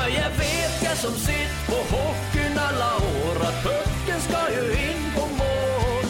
För 0.00 0.08
jag 0.08 0.30
vet 0.30 0.82
jag 0.82 0.96
som 0.96 1.14
sitt 1.14 1.66
på 1.66 1.78
hockeyn 1.96 2.58
alla 2.58 2.96
år 2.96 3.36
att 3.48 3.62
pucken 3.62 4.20
ska 4.20 4.40
ju 4.56 4.64
in 4.72 5.02
på 5.14 5.20
mål. 5.20 6.06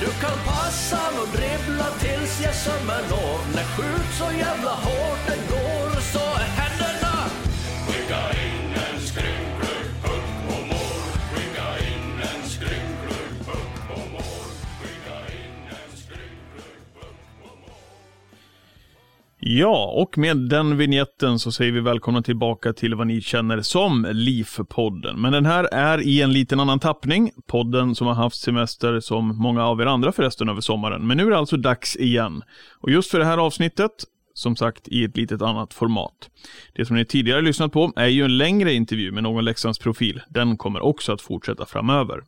Du 0.00 0.06
kan 0.06 0.38
passa 0.46 1.00
och 1.20 1.28
dribbla 1.36 1.88
tills 2.00 2.40
jag 2.44 2.54
sömmer 2.54 3.02
når. 3.10 3.38
När 3.54 3.64
skjut 3.64 4.10
så 4.18 4.38
jävla 4.38 4.70
hårt 4.70 5.22
det 5.26 5.40
går 5.50 5.55
Ja, 19.48 19.92
och 19.96 20.18
med 20.18 20.36
den 20.36 20.76
vignetten 20.76 21.38
så 21.38 21.52
säger 21.52 21.72
vi 21.72 21.80
välkomna 21.80 22.22
tillbaka 22.22 22.72
till 22.72 22.94
vad 22.94 23.06
ni 23.06 23.20
känner 23.20 23.60
som 23.60 24.06
LIF-podden. 24.06 25.16
Men 25.16 25.32
den 25.32 25.46
här 25.46 25.64
är 25.72 26.00
i 26.00 26.22
en 26.22 26.32
liten 26.32 26.60
annan 26.60 26.78
tappning. 26.78 27.30
Podden 27.46 27.94
som 27.94 28.06
har 28.06 28.14
haft 28.14 28.36
semester 28.36 29.00
som 29.00 29.36
många 29.36 29.66
av 29.66 29.80
er 29.80 29.86
andra 29.86 30.12
förresten 30.12 30.48
över 30.48 30.60
sommaren. 30.60 31.06
Men 31.06 31.16
nu 31.16 31.26
är 31.26 31.30
det 31.30 31.38
alltså 31.38 31.56
dags 31.56 31.96
igen. 31.96 32.42
Och 32.80 32.90
just 32.90 33.10
för 33.10 33.18
det 33.18 33.24
här 33.24 33.38
avsnittet, 33.38 33.90
som 34.34 34.56
sagt 34.56 34.88
i 34.88 35.04
ett 35.04 35.16
litet 35.16 35.42
annat 35.42 35.74
format. 35.74 36.30
Det 36.74 36.86
som 36.86 36.96
ni 36.96 37.04
tidigare 37.04 37.42
lyssnat 37.42 37.72
på 37.72 37.92
är 37.96 38.06
ju 38.06 38.24
en 38.24 38.36
längre 38.38 38.72
intervju 38.72 39.12
med 39.12 39.22
någon 39.22 39.44
Leksands 39.44 39.78
profil. 39.78 40.20
Den 40.28 40.56
kommer 40.56 40.80
också 40.80 41.12
att 41.12 41.20
fortsätta 41.20 41.66
framöver. 41.66 42.20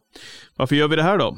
Varför 0.57 0.77
gör 0.77 0.89
vi 0.89 0.97
det 0.97 1.03
här 1.03 1.19
då? 1.19 1.37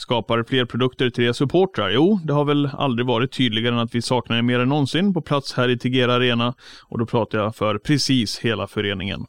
Skapar 0.00 0.44
fler 0.48 0.64
produkter 0.64 1.10
till 1.10 1.24
er 1.24 1.32
supportrar? 1.32 1.90
Jo, 1.90 2.20
det 2.24 2.32
har 2.32 2.44
väl 2.44 2.70
aldrig 2.72 3.06
varit 3.06 3.32
tydligare 3.32 3.74
än 3.74 3.80
att 3.80 3.94
vi 3.94 4.02
saknar 4.02 4.36
er 4.36 4.42
mer 4.42 4.60
än 4.60 4.68
någonsin 4.68 5.14
på 5.14 5.22
plats 5.22 5.52
här 5.52 5.68
i 5.68 5.78
Tegera 5.78 6.14
Arena 6.14 6.54
och 6.88 6.98
då 6.98 7.06
pratar 7.06 7.38
jag 7.38 7.56
för 7.56 7.78
precis 7.78 8.38
hela 8.38 8.66
föreningen. 8.66 9.26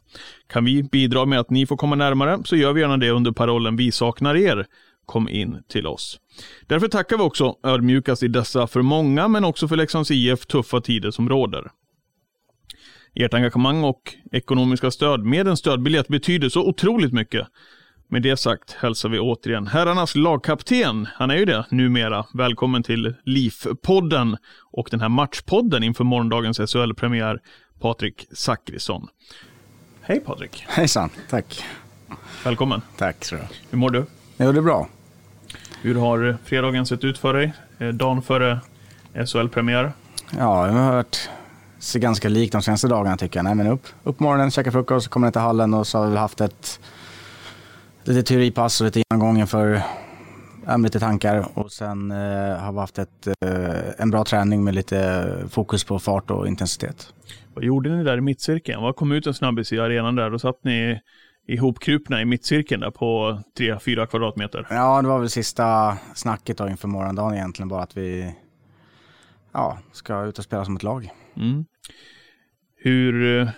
Kan 0.48 0.64
vi 0.64 0.82
bidra 0.82 1.26
med 1.26 1.40
att 1.40 1.50
ni 1.50 1.66
får 1.66 1.76
komma 1.76 1.96
närmare 1.96 2.38
så 2.44 2.56
gör 2.56 2.72
vi 2.72 2.80
gärna 2.80 2.96
det 2.96 3.10
under 3.10 3.32
parollen 3.32 3.76
Vi 3.76 3.92
saknar 3.92 4.36
er. 4.36 4.66
Kom 5.06 5.28
in 5.28 5.62
till 5.68 5.86
oss. 5.86 6.20
Därför 6.66 6.88
tackar 6.88 7.16
vi 7.16 7.22
också 7.22 7.56
ödmjukast 7.62 8.22
i 8.22 8.28
dessa 8.28 8.66
för 8.66 8.82
många 8.82 9.28
men 9.28 9.44
också 9.44 9.68
för 9.68 9.76
Leksands 9.76 10.10
IF 10.10 10.46
tuffa 10.46 10.80
tider 10.80 11.10
som 11.10 11.28
råder. 11.28 11.70
Ert 13.14 13.34
engagemang 13.34 13.84
och 13.84 14.14
ekonomiska 14.32 14.90
stöd 14.90 15.24
med 15.24 15.48
en 15.48 15.56
stödbiljett 15.56 16.08
betyder 16.08 16.48
så 16.48 16.68
otroligt 16.68 17.12
mycket. 17.12 17.46
Med 18.12 18.22
det 18.22 18.36
sagt 18.36 18.72
hälsar 18.72 19.08
vi 19.08 19.18
återigen 19.18 19.66
herrarnas 19.66 20.14
lagkapten, 20.14 21.08
han 21.14 21.30
är 21.30 21.36
ju 21.36 21.44
det 21.44 21.66
numera, 21.70 22.24
välkommen 22.34 22.82
till 22.82 23.14
LIF-podden 23.24 24.36
och 24.72 24.88
den 24.90 25.00
här 25.00 25.08
matchpodden 25.08 25.82
inför 25.82 26.04
morgondagens 26.04 26.58
SHL-premiär, 26.72 27.40
Patrik 27.80 28.26
Zackrisson. 28.32 29.08
Hej 30.02 30.20
Patrik, 30.20 30.64
Hejsan, 30.68 31.10
tack. 31.30 31.64
välkommen. 32.44 32.82
Tack 32.98 33.24
så 33.24 33.36
Hur 33.70 33.78
mår 33.78 33.90
du? 33.90 34.06
Jo, 34.36 34.52
det 34.52 34.58
är 34.58 34.62
bra. 34.62 34.88
Hur 35.82 35.94
har 35.94 36.36
fredagen 36.44 36.86
sett 36.86 37.04
ut 37.04 37.18
för 37.18 37.34
dig? 37.34 37.52
Eh, 37.78 37.88
Dagen 37.88 38.22
före 38.22 38.60
SHL-premiär? 39.26 39.92
Ja, 40.38 40.66
jag 40.66 40.74
har 40.74 40.92
varit 40.92 41.30
ganska 41.94 42.28
likt 42.28 42.52
de 42.52 42.62
senaste 42.62 42.88
dagarna 42.88 43.16
tycker 43.16 43.38
jag. 43.38 43.44
Nej, 43.44 43.54
men 43.54 43.66
upp, 43.66 43.86
upp 44.04 44.20
morgonen, 44.20 44.50
käka 44.50 44.72
frukost, 44.72 45.08
kommer 45.08 45.26
ner 45.26 45.32
till 45.32 45.40
hallen 45.40 45.74
och 45.74 45.86
så 45.86 45.98
har 45.98 46.10
vi 46.10 46.16
haft 46.16 46.40
ett 46.40 46.80
lite 48.04 48.22
teoripass 48.22 48.80
och 48.80 48.84
lite 48.84 49.02
genomgång 49.10 49.40
inför 49.40 49.82
ja, 50.66 50.76
med 50.76 50.82
lite 50.82 51.00
tankar 51.00 51.46
och 51.54 51.72
sen 51.72 52.10
eh, 52.10 52.56
har 52.58 52.72
vi 52.72 52.78
haft 52.78 52.98
ett, 52.98 53.26
eh, 53.26 53.90
en 53.98 54.10
bra 54.10 54.24
träning 54.24 54.64
med 54.64 54.74
lite 54.74 55.28
fokus 55.50 55.84
på 55.84 55.98
fart 55.98 56.30
och 56.30 56.48
intensitet. 56.48 57.14
Vad 57.54 57.64
gjorde 57.64 57.96
ni 57.96 58.04
där 58.04 58.18
i 58.18 58.20
mittcirkeln? 58.20 58.82
Vad 58.82 58.96
kom 58.96 59.12
ut 59.12 59.26
en 59.26 59.34
snabbis 59.34 59.72
i 59.72 59.80
arenan 59.80 60.16
där? 60.16 60.30
Då 60.30 60.38
satt 60.38 60.64
ni 60.64 61.00
ihopkrupna 61.48 62.22
i 62.22 62.24
mittcirkeln 62.24 62.80
där 62.80 62.90
på 62.90 63.40
3-4 63.58 64.06
kvadratmeter. 64.06 64.66
Ja, 64.70 65.02
det 65.02 65.08
var 65.08 65.18
väl 65.18 65.30
sista 65.30 65.98
snacket 66.14 66.58
då 66.58 66.68
inför 66.68 66.88
morgondagen 66.88 67.34
egentligen 67.34 67.68
bara 67.68 67.82
att 67.82 67.96
vi 67.96 68.34
ja, 69.52 69.78
ska 69.92 70.24
ut 70.24 70.38
och 70.38 70.44
spela 70.44 70.64
som 70.64 70.76
ett 70.76 70.82
lag. 70.82 71.10
Mm. 71.36 71.64
Hur 72.76 73.40
eh, 73.40 73.48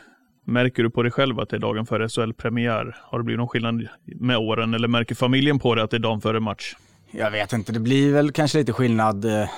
märker 0.44 0.82
du 0.82 0.90
på 0.90 1.02
dig 1.02 1.12
själv 1.12 1.40
att 1.40 1.48
det 1.48 1.56
är 1.56 1.60
dagen 1.60 1.86
före 1.86 2.08
SHL-premiär? 2.08 2.96
Har 3.02 3.18
det 3.18 3.24
blivit 3.24 3.38
någon 3.38 3.48
skillnad 3.48 3.88
med 4.04 4.36
åren 4.36 4.74
eller 4.74 4.88
märker 4.88 5.14
familjen 5.14 5.58
på 5.58 5.74
det 5.74 5.82
att 5.82 5.90
det 5.90 5.96
är 5.96 5.98
dagen 5.98 6.20
före 6.20 6.40
match? 6.40 6.74
Jag 7.10 7.30
vet 7.30 7.52
inte, 7.52 7.72
det 7.72 7.80
blir 7.80 8.12
väl 8.12 8.32
kanske 8.32 8.58
lite 8.58 8.72
skillnad 8.72 9.24
eh, 9.24 9.48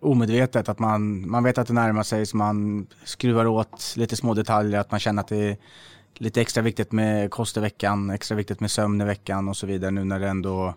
omedvetet. 0.00 0.68
Att 0.68 0.78
man, 0.78 1.30
man 1.30 1.44
vet 1.44 1.58
att 1.58 1.66
det 1.66 1.72
närmar 1.72 2.02
sig 2.02 2.26
så 2.26 2.36
man 2.36 2.86
skruvar 3.04 3.46
åt 3.46 3.94
lite 3.96 4.16
små 4.16 4.34
detaljer. 4.34 4.80
Att 4.80 4.90
man 4.90 5.00
känner 5.00 5.20
att 5.20 5.28
det 5.28 5.36
är 5.36 5.56
lite 6.14 6.40
extra 6.40 6.62
viktigt 6.62 6.92
med 6.92 7.30
kost 7.30 7.56
i 7.56 7.60
veckan, 7.60 8.10
extra 8.10 8.36
viktigt 8.36 8.60
med 8.60 8.70
sömn 8.70 9.00
i 9.00 9.04
veckan 9.04 9.48
och 9.48 9.56
så 9.56 9.66
vidare 9.66 9.90
nu 9.90 10.04
när 10.04 10.20
det 10.20 10.28
ändå 10.28 10.74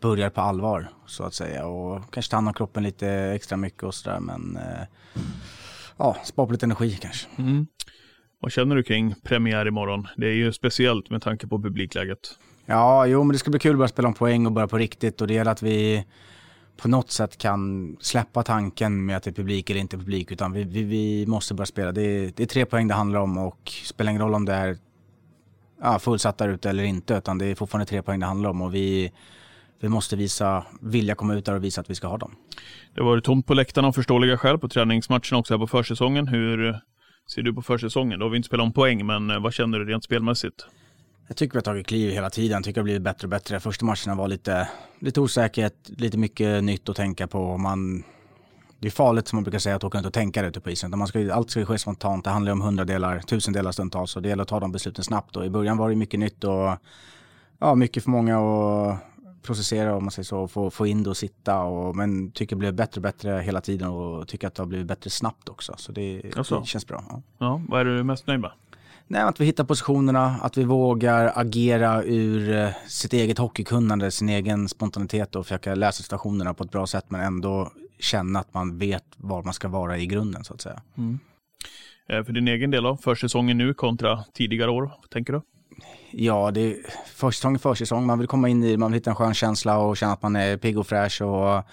börjar 0.00 0.30
på 0.30 0.40
allvar 0.40 0.88
så 1.06 1.24
att 1.24 1.34
säga. 1.34 1.66
Och 1.66 2.12
kanske 2.12 2.30
ta 2.30 2.36
hand 2.36 2.48
om 2.48 2.54
kroppen 2.54 2.82
lite 2.82 3.08
extra 3.08 3.56
mycket 3.56 3.82
och 3.82 3.94
sådär 3.94 4.20
men 4.20 4.56
eh, 4.56 4.86
ja, 5.96 6.16
spara 6.24 6.46
på 6.46 6.52
lite 6.52 6.66
energi 6.66 6.98
kanske. 7.00 7.28
Mm. 7.36 7.66
Vad 8.44 8.52
känner 8.52 8.76
du 8.76 8.82
kring 8.82 9.14
premiär 9.22 9.68
imorgon? 9.68 10.08
Det 10.16 10.26
är 10.26 10.32
ju 10.32 10.52
speciellt 10.52 11.10
med 11.10 11.22
tanke 11.22 11.46
på 11.46 11.62
publikläget. 11.62 12.38
Ja, 12.66 13.06
jo 13.06 13.24
men 13.24 13.32
det 13.32 13.38
ska 13.38 13.50
bli 13.50 13.60
kul 13.60 13.70
att 13.70 13.78
börja 13.78 13.88
spela 13.88 14.08
om 14.08 14.14
poäng 14.14 14.46
och 14.46 14.52
börja 14.52 14.68
på 14.68 14.78
riktigt 14.78 15.20
och 15.20 15.26
det 15.26 15.34
gäller 15.34 15.50
att 15.50 15.62
vi 15.62 16.04
på 16.76 16.88
något 16.88 17.10
sätt 17.10 17.38
kan 17.38 17.96
släppa 18.00 18.42
tanken 18.42 19.06
med 19.06 19.16
att 19.16 19.22
det 19.22 19.30
är 19.30 19.32
publik 19.32 19.70
eller 19.70 19.80
inte 19.80 19.96
publik 19.96 20.32
utan 20.32 20.52
vi, 20.52 20.64
vi, 20.64 20.82
vi 20.82 21.26
måste 21.26 21.54
börja 21.54 21.66
spela. 21.66 21.92
Det 21.92 22.02
är, 22.02 22.32
det 22.36 22.42
är 22.42 22.46
tre 22.46 22.64
poäng 22.66 22.88
det 22.88 22.94
handlar 22.94 23.20
om 23.20 23.38
och 23.38 23.72
spelar 23.84 24.10
ingen 24.10 24.22
roll 24.22 24.34
om 24.34 24.44
det 24.44 24.52
är 24.52 24.76
ja, 25.82 25.98
fullsatt 25.98 26.38
där 26.38 26.48
ute 26.48 26.70
eller 26.70 26.84
inte 26.84 27.14
utan 27.14 27.38
det 27.38 27.46
är 27.46 27.54
fortfarande 27.54 27.86
tre 27.86 28.02
poäng 28.02 28.20
det 28.20 28.26
handlar 28.26 28.50
om 28.50 28.62
och 28.62 28.74
vi, 28.74 29.12
vi 29.80 29.88
måste 29.88 30.16
visa, 30.16 30.64
vilja 30.80 31.14
komma 31.14 31.34
ut 31.34 31.44
där 31.44 31.54
och 31.54 31.64
visa 31.64 31.80
att 31.80 31.90
vi 31.90 31.94
ska 31.94 32.06
ha 32.06 32.18
dem. 32.18 32.36
Det 32.94 33.02
var 33.02 33.20
tomt 33.20 33.46
på 33.46 33.54
läktarna 33.54 33.88
av 33.88 33.92
förståeliga 33.92 34.38
skäl 34.38 34.58
på 34.58 34.68
träningsmatchen 34.68 35.38
också 35.38 35.54
här 35.54 35.58
på 35.58 35.66
försäsongen. 35.66 36.28
Hur 36.28 36.80
ser 37.26 37.42
du 37.42 37.54
på 37.54 37.62
försäsongen? 37.62 38.18
Då 38.18 38.24
har 38.24 38.30
vi 38.30 38.36
inte 38.36 38.46
spelat 38.46 38.64
om 38.64 38.72
poäng, 38.72 39.06
men 39.06 39.30
eh, 39.30 39.40
vad 39.40 39.52
känner 39.52 39.78
du 39.78 39.84
rent 39.84 40.04
spelmässigt? 40.04 40.66
Jag 41.28 41.36
tycker 41.36 41.52
vi 41.52 41.58
har 41.58 41.62
tagit 41.62 41.86
kliv 41.86 42.10
hela 42.10 42.30
tiden. 42.30 42.56
Jag 42.56 42.64
tycker 42.64 42.74
det 42.74 42.80
har 42.80 42.84
blivit 42.84 43.02
bättre 43.02 43.26
och 43.26 43.30
bättre. 43.30 43.60
Första 43.60 43.84
matcherna 43.84 44.14
var 44.14 44.28
lite, 44.28 44.68
lite 44.98 45.20
osäkerhet, 45.20 45.90
lite 45.96 46.18
mycket 46.18 46.64
nytt 46.64 46.88
att 46.88 46.96
tänka 46.96 47.26
på. 47.26 47.56
Man, 47.56 48.04
det 48.78 48.88
är 48.88 48.90
farligt 48.90 49.28
som 49.28 49.36
man 49.36 49.44
brukar 49.44 49.58
säga 49.58 49.76
att 49.76 49.84
åka 49.84 49.98
runt 49.98 50.06
och 50.06 50.12
tänka 50.12 50.46
ute 50.46 50.60
på 50.60 50.70
isen. 50.70 50.98
Man 50.98 51.08
ska, 51.08 51.32
allt 51.34 51.50
ska 51.50 51.60
ju 51.60 51.66
ske 51.66 51.78
spontant. 51.78 52.24
Det 52.24 52.30
handlar 52.30 52.52
om 52.52 52.60
hundradelar, 52.60 53.18
tusendelar 53.18 53.72
stundtals. 53.72 54.10
Så 54.10 54.20
det 54.20 54.28
gäller 54.28 54.42
att 54.42 54.48
ta 54.48 54.60
de 54.60 54.72
besluten 54.72 55.04
snabbt. 55.04 55.36
Och 55.36 55.46
I 55.46 55.50
början 55.50 55.76
var 55.76 55.90
det 55.90 55.96
mycket 55.96 56.20
nytt 56.20 56.44
och 56.44 56.76
ja, 57.58 57.74
mycket 57.74 58.04
för 58.04 58.10
många 58.10 58.38
och 58.38 58.96
processera 59.44 59.96
om 59.96 60.04
man 60.04 60.10
säger 60.10 60.24
så. 60.24 60.38
Och 60.38 60.50
få, 60.50 60.70
få 60.70 60.86
in 60.86 61.02
det 61.02 61.10
och 61.10 61.16
sitta. 61.16 61.58
Och, 61.58 61.96
men 61.96 62.30
tycker 62.30 62.56
det 62.56 62.60
blev 62.60 62.74
bättre 62.74 62.98
och 62.98 63.02
bättre 63.02 63.30
hela 63.44 63.60
tiden 63.60 63.88
och 63.88 64.28
tycker 64.28 64.46
att 64.46 64.54
det 64.54 64.62
har 64.62 64.66
blivit 64.66 64.86
bättre 64.86 65.10
snabbt 65.10 65.48
också. 65.48 65.74
Så 65.76 65.92
det, 65.92 66.22
Alltså. 66.36 66.60
det 66.60 66.66
känns 66.66 66.86
bra. 66.86 67.04
Ja. 67.08 67.22
Ja, 67.38 67.60
vad 67.68 67.80
är 67.80 67.84
du 67.84 68.04
mest 68.04 68.26
nöjd 68.26 68.40
med? 68.40 68.50
Nej, 69.06 69.22
att 69.22 69.40
vi 69.40 69.44
hittar 69.44 69.64
positionerna, 69.64 70.26
att 70.42 70.56
vi 70.56 70.64
vågar 70.64 71.32
agera 71.34 72.02
ur 72.04 72.52
eh, 72.56 72.68
sitt 72.88 73.12
eget 73.12 73.38
hockeykunnande, 73.38 74.10
sin 74.10 74.28
egen 74.28 74.68
spontanitet 74.68 75.36
och 75.36 75.46
försöka 75.46 75.74
läsa 75.74 76.02
situationerna 76.02 76.54
på 76.54 76.64
ett 76.64 76.70
bra 76.70 76.86
sätt 76.86 77.04
men 77.08 77.20
ändå 77.20 77.72
känna 77.98 78.38
att 78.38 78.54
man 78.54 78.78
vet 78.78 79.04
var 79.16 79.42
man 79.42 79.54
ska 79.54 79.68
vara 79.68 79.98
i 79.98 80.06
grunden 80.06 80.44
så 80.44 80.54
att 80.54 80.60
säga. 80.60 80.82
Eh, 82.08 82.24
För 82.24 82.32
din 82.32 82.48
egen 82.48 82.70
del 82.70 82.82
då, 82.82 82.96
försäsongen 82.96 83.58
nu 83.58 83.74
kontra 83.74 84.24
tidigare 84.32 84.70
år, 84.70 84.82
vad 85.00 85.10
tänker 85.10 85.32
du? 85.32 85.40
Ja, 86.10 86.50
det 86.50 86.60
är 86.60 86.76
försäsong 87.06 87.58
försäsong. 87.58 88.06
Man 88.06 88.18
vill 88.18 88.28
komma 88.28 88.48
in 88.48 88.64
i 88.64 88.76
man 88.76 88.90
vill 88.92 88.98
hitta 88.98 89.10
en 89.10 89.16
skön 89.16 89.34
känsla 89.34 89.78
och 89.78 89.96
känna 89.96 90.12
att 90.12 90.22
man 90.22 90.36
är 90.36 90.56
pigg 90.56 90.78
och 90.78 90.86
fräsch 90.86 91.22
och 91.22 91.64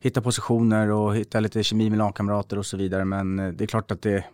hitta 0.00 0.20
positioner 0.22 0.90
och 0.90 1.16
hitta 1.16 1.40
lite 1.40 1.62
kemi 1.62 1.90
med 1.90 1.98
lagkamrater 1.98 2.58
och 2.58 2.66
så 2.66 2.76
vidare. 2.76 3.04
Men 3.04 3.38
eh, 3.38 3.48
det 3.48 3.64
är 3.64 3.66
klart 3.66 3.90
att 3.90 4.02
det, 4.02 4.24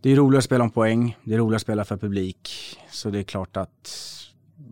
det 0.00 0.10
är 0.10 0.16
roligare 0.16 0.38
att 0.38 0.44
spela 0.44 0.64
om 0.64 0.70
poäng. 0.70 1.16
Det 1.24 1.34
är 1.34 1.38
roligare 1.38 1.56
att 1.56 1.62
spela 1.62 1.84
för 1.84 1.96
publik. 1.96 2.50
Så 2.90 3.10
det 3.10 3.18
är 3.18 3.22
klart 3.22 3.56
att 3.56 3.96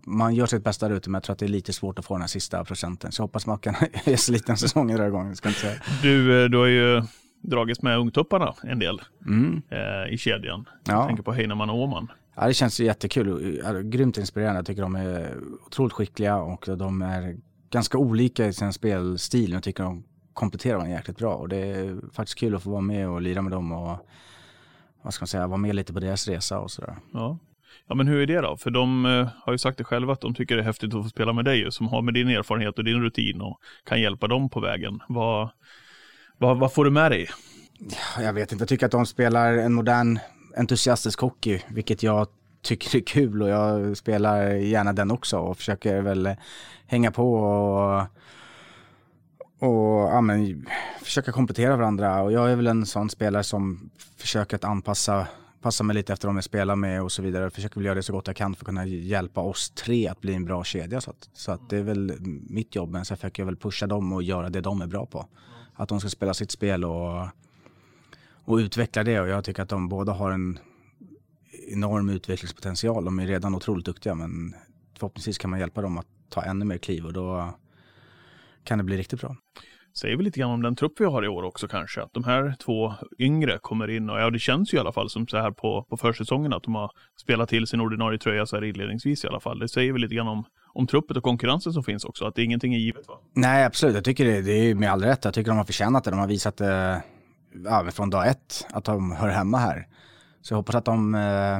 man 0.05 0.35
gör 0.35 0.45
sitt 0.45 0.63
bästa 0.63 0.87
där 0.89 0.95
ute 0.95 1.09
men 1.09 1.15
jag 1.17 1.23
tror 1.23 1.33
att 1.33 1.39
det 1.39 1.45
är 1.45 1.49
lite 1.49 1.73
svårt 1.73 1.99
att 1.99 2.05
få 2.05 2.13
den 2.13 2.21
här 2.21 2.27
sista 2.27 2.65
procenten. 2.65 3.11
Så 3.11 3.21
jag 3.21 3.23
hoppas 3.23 3.45
man 3.47 3.57
kan 3.59 3.75
ge 4.05 4.17
sig 4.17 4.33
lite 4.33 4.51
en 4.51 4.57
säsong 4.57 4.87
den 4.87 4.99
här 4.99 5.09
gången. 5.09 5.35
Ska 5.35 5.49
inte 5.49 5.61
säga. 5.61 5.81
Du, 6.01 6.43
eh, 6.43 6.49
du 6.49 6.57
har 6.57 6.65
ju 6.65 7.03
dragits 7.41 7.81
med 7.81 7.97
ungtupparna 7.97 8.53
en 8.63 8.79
del 8.79 9.01
Mm. 9.27 9.61
eh, 9.69 10.13
i 10.13 10.17
kedjan. 10.17 10.65
Ja. 10.87 10.93
Jag 10.93 11.07
tänker 11.07 11.23
på 11.23 11.31
Heinemann 11.33 11.69
och 11.69 11.77
Åman. 11.77 12.11
Ja, 12.39 12.47
det 12.47 12.53
känns 12.53 12.79
jättekul. 12.79 13.59
Ja, 13.63 13.81
Grymt 13.81 14.17
inspirerande. 14.17 14.57
Jag 14.57 14.65
tycker 14.65 14.81
de 14.81 14.95
är 14.95 15.37
otroligt 15.65 15.93
skickliga 15.93 16.37
och 16.37 16.77
de 16.77 17.01
är 17.01 17.37
ganska 17.69 17.97
olika 17.97 18.45
i 18.45 18.53
sin 18.53 18.73
spelstil. 18.73 19.51
Jag 19.51 19.63
tycker 19.63 19.83
de 19.83 20.03
kompletterar 20.33 20.75
varandra 20.75 20.95
jäkligt 20.95 21.17
bra. 21.17 21.33
Och 21.33 21.49
det 21.49 21.57
är 21.57 21.99
faktiskt 22.13 22.39
kul 22.39 22.55
att 22.55 22.63
få 22.63 22.69
vara 22.69 22.81
med 22.81 23.09
och 23.09 23.21
lira 23.21 23.41
med 23.41 23.51
dem 23.51 23.71
och 23.71 24.07
vad 25.01 25.13
ska 25.13 25.23
man 25.23 25.27
säga, 25.27 25.47
vara 25.47 25.57
med 25.57 25.75
lite 25.75 25.93
på 25.93 25.99
deras 25.99 26.27
resa 26.27 26.59
och 26.59 26.71
sådär. 26.71 26.95
Ja. 27.13 27.37
ja, 27.87 27.95
men 27.95 28.07
hur 28.07 28.21
är 28.21 28.27
det 28.27 28.41
då? 28.41 28.57
För 28.57 28.71
de 28.71 29.05
eh, 29.05 29.27
har 29.43 29.51
ju 29.51 29.57
sagt 29.57 29.77
det 29.77 29.83
själva 29.83 30.13
att 30.13 30.21
de 30.21 30.35
tycker 30.35 30.55
det 30.55 30.61
är 30.61 30.65
häftigt 30.65 30.93
att 30.93 31.03
få 31.03 31.09
spela 31.09 31.33
med 31.33 31.45
dig, 31.45 31.71
som 31.71 31.87
har 31.87 32.01
med 32.01 32.13
din 32.13 32.29
erfarenhet 32.29 32.77
och 32.77 32.83
din 32.83 33.01
rutin 33.01 33.41
och 33.41 33.59
kan 33.83 34.01
hjälpa 34.01 34.27
dem 34.27 34.49
på 34.49 34.59
vägen. 34.59 34.99
Vad, 35.07 35.49
vad, 36.37 36.59
vad 36.59 36.73
får 36.73 36.85
du 36.85 36.91
med 36.91 37.11
dig? 37.11 37.29
Jag 38.19 38.33
vet 38.33 38.51
inte, 38.51 38.61
jag 38.61 38.69
tycker 38.69 38.85
att 38.85 38.91
de 38.91 39.05
spelar 39.05 39.53
en 39.53 39.73
modern 39.73 40.19
entusiastisk 40.57 41.19
hockey, 41.21 41.61
vilket 41.67 42.03
jag 42.03 42.27
tycker 42.61 42.97
är 42.97 43.01
kul 43.01 43.41
och 43.41 43.49
jag 43.49 43.97
spelar 43.97 44.51
gärna 44.51 44.93
den 44.93 45.11
också 45.11 45.37
och 45.37 45.57
försöker 45.57 46.01
väl 46.01 46.35
hänga 46.85 47.11
på 47.11 47.33
och, 47.33 48.01
och 49.59 50.09
ja, 50.09 50.21
men, 50.21 50.65
försöka 51.01 51.31
komplettera 51.31 51.75
varandra. 51.75 52.21
Och 52.21 52.31
jag 52.31 52.51
är 52.51 52.55
väl 52.55 52.67
en 52.67 52.85
sån 52.85 53.09
spelare 53.09 53.43
som 53.43 53.89
försöker 54.17 54.55
att 54.55 54.63
anpassa 54.63 55.27
passa 55.61 55.83
mig 55.83 55.95
lite 55.95 56.13
efter 56.13 56.27
dem 56.27 56.37
jag 56.37 56.43
spelar 56.43 56.75
med 56.75 57.01
och 57.01 57.11
så 57.11 57.21
vidare. 57.21 57.49
Försöker 57.49 57.75
väl 57.75 57.85
göra 57.85 57.95
det 57.95 58.03
så 58.03 58.13
gott 58.13 58.27
jag 58.27 58.35
kan 58.35 58.55
för 58.55 58.61
att 58.61 58.65
kunna 58.65 58.85
hjälpa 58.85 59.41
oss 59.41 59.69
tre 59.69 60.07
att 60.07 60.21
bli 60.21 60.33
en 60.33 60.45
bra 60.45 60.63
kedja. 60.63 61.01
Så, 61.01 61.11
att, 61.11 61.29
så 61.33 61.51
att 61.51 61.69
det 61.69 61.77
är 61.77 61.83
väl 61.83 62.13
mitt 62.49 62.75
jobb, 62.75 62.89
men 62.89 63.05
sen 63.05 63.17
försöker 63.17 63.43
jag 63.43 63.45
väl 63.45 63.55
pusha 63.55 63.87
dem 63.87 64.13
och 64.13 64.23
göra 64.23 64.49
det 64.49 64.61
de 64.61 64.81
är 64.81 64.87
bra 64.87 65.05
på. 65.05 65.25
Att 65.73 65.89
de 65.89 65.99
ska 65.99 66.09
spela 66.09 66.33
sitt 66.33 66.51
spel 66.51 66.85
och, 66.85 67.27
och 68.45 68.55
utveckla 68.55 69.03
det 69.03 69.19
och 69.19 69.27
jag 69.27 69.43
tycker 69.43 69.63
att 69.63 69.69
de 69.69 69.89
båda 69.89 70.11
har 70.11 70.31
en 70.31 70.59
enorm 71.71 72.09
utvecklingspotential. 72.09 73.05
De 73.05 73.19
är 73.19 73.27
redan 73.27 73.55
otroligt 73.55 73.85
duktiga 73.85 74.15
men 74.15 74.55
förhoppningsvis 74.93 75.37
kan 75.37 75.49
man 75.49 75.59
hjälpa 75.59 75.81
dem 75.81 75.97
att 75.97 76.07
ta 76.29 76.41
ännu 76.41 76.65
mer 76.65 76.77
kliv 76.77 77.05
och 77.05 77.13
då 77.13 77.53
kan 78.63 78.77
det 78.77 78.83
bli 78.83 78.97
riktigt 78.97 79.21
bra. 79.21 79.35
Säger 79.97 80.17
vi 80.17 80.23
lite 80.23 80.39
grann 80.39 80.51
om 80.51 80.61
den 80.61 80.75
trupp 80.75 80.93
vi 80.99 81.05
har 81.05 81.25
i 81.25 81.27
år 81.27 81.43
också 81.43 81.67
kanske, 81.67 82.01
att 82.01 82.13
de 82.13 82.23
här 82.23 82.55
två 82.65 82.93
yngre 83.19 83.57
kommer 83.61 83.89
in 83.89 84.09
och 84.09 84.19
ja, 84.19 84.29
det 84.29 84.39
känns 84.39 84.73
ju 84.73 84.77
i 84.77 84.79
alla 84.79 84.91
fall 84.91 85.09
som 85.09 85.27
så 85.27 85.37
här 85.37 85.51
på, 85.51 85.85
på 85.89 85.97
försäsongen 85.97 86.53
att 86.53 86.63
de 86.63 86.75
har 86.75 86.91
spelat 87.21 87.49
till 87.49 87.67
sin 87.67 87.81
ordinarie 87.81 88.19
tröja 88.19 88.45
så 88.45 88.55
här 88.55 88.63
inledningsvis 88.63 89.23
i 89.23 89.27
alla 89.27 89.39
fall. 89.39 89.59
Det 89.59 89.69
säger 89.69 89.91
väl 89.93 90.01
lite 90.01 90.15
grann 90.15 90.27
om, 90.27 90.43
om 90.73 90.87
truppet 90.87 91.17
och 91.17 91.23
konkurrensen 91.23 91.73
som 91.73 91.83
finns 91.83 92.05
också, 92.05 92.25
att 92.25 92.35
det, 92.35 92.43
ingenting 92.43 92.73
är 92.73 92.77
givet 92.77 93.07
va? 93.07 93.13
Nej, 93.33 93.65
absolut. 93.65 93.95
Jag 93.95 94.03
tycker 94.03 94.25
det, 94.25 94.41
det 94.41 94.51
är 94.51 94.75
med 94.75 94.91
all 94.91 95.03
rätt. 95.03 95.25
Jag 95.25 95.33
tycker 95.33 95.51
de 95.51 95.57
har 95.57 95.65
förtjänat 95.65 96.03
det. 96.03 96.11
De 96.11 96.19
har 96.19 96.27
visat 96.27 96.57
det 96.57 97.03
ja, 97.65 97.91
från 97.91 98.09
dag 98.09 98.27
ett 98.27 98.67
att 98.69 98.83
de 98.83 99.11
hör 99.11 99.29
hemma 99.29 99.57
här. 99.57 99.87
Så 100.41 100.53
jag 100.53 100.57
hoppas 100.57 100.75
att 100.75 100.85
de 100.85 101.15
eh, 101.15 101.59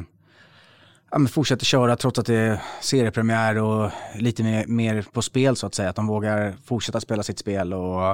ja, 1.11 1.17
men 1.17 1.27
fortsätter 1.27 1.65
köra 1.65 1.95
trots 1.95 2.19
att 2.19 2.25
det 2.25 2.35
är 2.35 2.61
seriepremiär 2.81 3.57
och 3.57 3.91
lite 4.15 4.43
mer, 4.43 4.67
mer 4.67 5.05
på 5.13 5.21
spel 5.21 5.55
så 5.55 5.67
att 5.67 5.75
säga. 5.75 5.89
Att 5.89 5.95
de 5.95 6.07
vågar 6.07 6.55
fortsätta 6.65 6.99
spela 7.01 7.23
sitt 7.23 7.39
spel 7.39 7.73
och, 7.73 8.13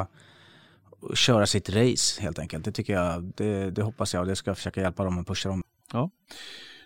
och 1.00 1.18
köra 1.18 1.45
sitt 1.45 1.69
race 1.69 2.22
helt 2.22 2.39
enkelt. 2.39 2.66
Det 2.66 2.72
tycker 2.72 2.94
jag, 2.94 3.24
det, 3.24 3.72
det 3.72 3.83
hoppas 3.83 4.13
jag 4.13 4.21
och 4.21 4.28
det 4.28 4.36
ska 4.36 4.50
jag 4.50 4.57
försöka 4.57 4.81
hjälpa 4.81 5.04
dem 5.04 5.18
och 5.18 5.28
pusha 5.28 5.50
dem. 5.50 5.63
Ja. 5.94 6.10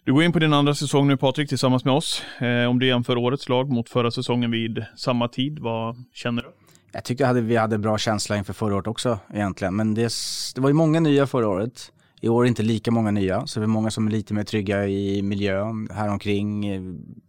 Du 0.03 0.13
går 0.13 0.24
in 0.24 0.33
på 0.33 0.39
din 0.39 0.53
andra 0.53 0.75
säsong 0.75 1.07
nu 1.07 1.18
Patrik 1.18 1.50
tillsammans 1.50 1.85
med 1.85 1.94
oss. 1.94 2.24
Eh, 2.39 2.69
om 2.69 2.80
du 2.80 2.88
jämför 2.88 3.18
årets 3.18 3.50
lag 3.50 3.69
mot 3.69 3.89
förra 3.89 4.12
säsongen 4.12 4.51
vid 4.51 4.85
samma 4.95 5.27
tid, 5.27 5.59
vad 5.59 6.06
känner 6.13 6.42
du? 6.42 6.50
Jag 6.91 7.03
tyckte 7.03 7.25
hade, 7.25 7.41
vi 7.41 7.56
hade 7.56 7.77
bra 7.77 7.97
känsla 7.97 8.38
inför 8.38 8.53
förra 8.53 8.75
året 8.75 8.88
också 8.88 9.19
egentligen. 9.33 9.75
Men 9.75 9.94
det, 9.94 10.13
det 10.56 10.62
var 10.62 10.69
ju 10.69 10.74
många 10.74 11.00
nya 11.00 11.27
förra 11.27 11.47
året. 11.47 11.91
I 12.21 12.30
år 12.30 12.44
är 12.44 12.47
inte 12.47 12.63
lika 12.63 12.91
många 12.91 13.12
nya, 13.12 13.47
så 13.47 13.59
det 13.59 13.65
är 13.65 13.68
många 13.68 13.91
som 13.91 14.07
är 14.07 14.12
lite 14.12 14.33
mer 14.33 14.44
trygga 14.44 14.88
i 14.88 15.21
miljön 15.21 15.89
här 15.94 16.09
omkring. 16.09 16.68
Eh, 16.68 16.81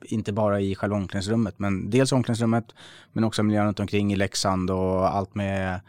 inte 0.04 0.32
bara 0.32 0.60
i 0.60 0.74
själva 0.74 0.96
omklädningsrummet, 0.96 1.58
men 1.58 1.90
dels 1.90 2.12
omklädningsrummet, 2.12 2.64
men 3.12 3.24
också 3.24 3.42
miljön 3.42 3.66
runt 3.66 3.80
omkring 3.80 4.12
i 4.12 4.16
Leksand 4.16 4.70
och 4.70 5.16
allt 5.16 5.34
med 5.34 5.80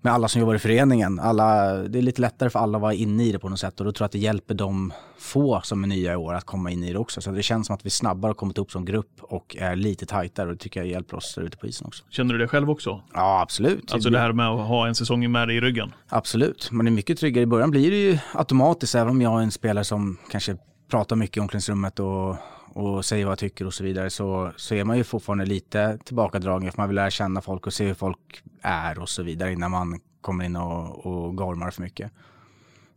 med 0.00 0.12
alla 0.12 0.28
som 0.28 0.40
jobbar 0.40 0.54
i 0.54 0.58
föreningen. 0.58 1.20
Alla, 1.20 1.74
det 1.74 1.98
är 1.98 2.02
lite 2.02 2.20
lättare 2.20 2.50
för 2.50 2.58
alla 2.58 2.78
att 2.78 2.82
vara 2.82 2.94
inne 2.94 3.24
i 3.24 3.32
det 3.32 3.38
på 3.38 3.48
något 3.48 3.60
sätt 3.60 3.80
och 3.80 3.86
då 3.86 3.92
tror 3.92 4.04
jag 4.04 4.06
att 4.06 4.12
det 4.12 4.18
hjälper 4.18 4.54
de 4.54 4.92
få 5.18 5.60
som 5.64 5.84
är 5.84 5.88
nya 5.88 6.12
i 6.12 6.16
år 6.16 6.34
att 6.34 6.44
komma 6.44 6.70
in 6.70 6.84
i 6.84 6.92
det 6.92 6.98
också. 6.98 7.20
Så 7.20 7.30
det 7.30 7.42
känns 7.42 7.66
som 7.66 7.76
att 7.76 7.86
vi 7.86 7.90
snabbare 7.90 8.30
har 8.30 8.34
kommit 8.34 8.58
upp 8.58 8.70
som 8.70 8.84
grupp 8.84 9.20
och 9.20 9.56
är 9.58 9.76
lite 9.76 10.06
tajtare 10.06 10.46
och 10.46 10.52
det 10.52 10.58
tycker 10.58 10.80
jag 10.80 10.88
hjälper 10.88 11.16
oss 11.16 11.38
ute 11.38 11.56
på 11.56 11.66
isen 11.66 11.86
också. 11.86 12.04
Känner 12.10 12.34
du 12.34 12.38
det 12.38 12.48
själv 12.48 12.70
också? 12.70 13.02
Ja, 13.14 13.40
absolut. 13.40 13.92
Alltså 13.92 14.10
det 14.10 14.18
här 14.18 14.32
med 14.32 14.48
att 14.48 14.68
ha 14.68 14.86
en 14.86 14.94
säsong 14.94 15.32
med 15.32 15.48
dig 15.48 15.56
i 15.56 15.60
ryggen? 15.60 15.92
Absolut, 16.08 16.68
man 16.70 16.86
är 16.86 16.90
mycket 16.90 17.18
tryggare. 17.18 17.42
I 17.42 17.46
början 17.46 17.70
blir 17.70 17.90
det 17.90 17.96
ju 17.96 18.18
automatiskt, 18.34 18.94
även 18.94 19.10
om 19.10 19.22
jag 19.22 19.38
är 19.38 19.42
en 19.42 19.50
spelare 19.50 19.84
som 19.84 20.18
kanske 20.30 20.56
pratar 20.90 21.16
mycket 21.16 21.36
i 21.36 21.40
omklädningsrummet 21.40 22.00
och 22.00 22.36
och 22.72 23.04
säger 23.04 23.24
vad 23.24 23.32
jag 23.32 23.38
tycker 23.38 23.66
och 23.66 23.74
så 23.74 23.84
vidare 23.84 24.10
så, 24.10 24.52
så 24.56 24.74
är 24.74 24.84
man 24.84 24.96
ju 24.96 25.04
fortfarande 25.04 25.46
lite 25.46 25.98
tillbakadragen 26.04 26.72
för 26.72 26.78
man 26.78 26.88
vill 26.88 26.96
lära 26.96 27.10
känna 27.10 27.40
folk 27.40 27.66
och 27.66 27.72
se 27.72 27.86
hur 27.86 27.94
folk 27.94 28.42
är 28.62 28.98
och 28.98 29.08
så 29.08 29.22
vidare 29.22 29.52
innan 29.52 29.70
man 29.70 30.00
kommer 30.20 30.44
in 30.44 30.56
och, 30.56 31.06
och 31.06 31.36
gormar 31.36 31.70
för 31.70 31.82
mycket. 31.82 32.12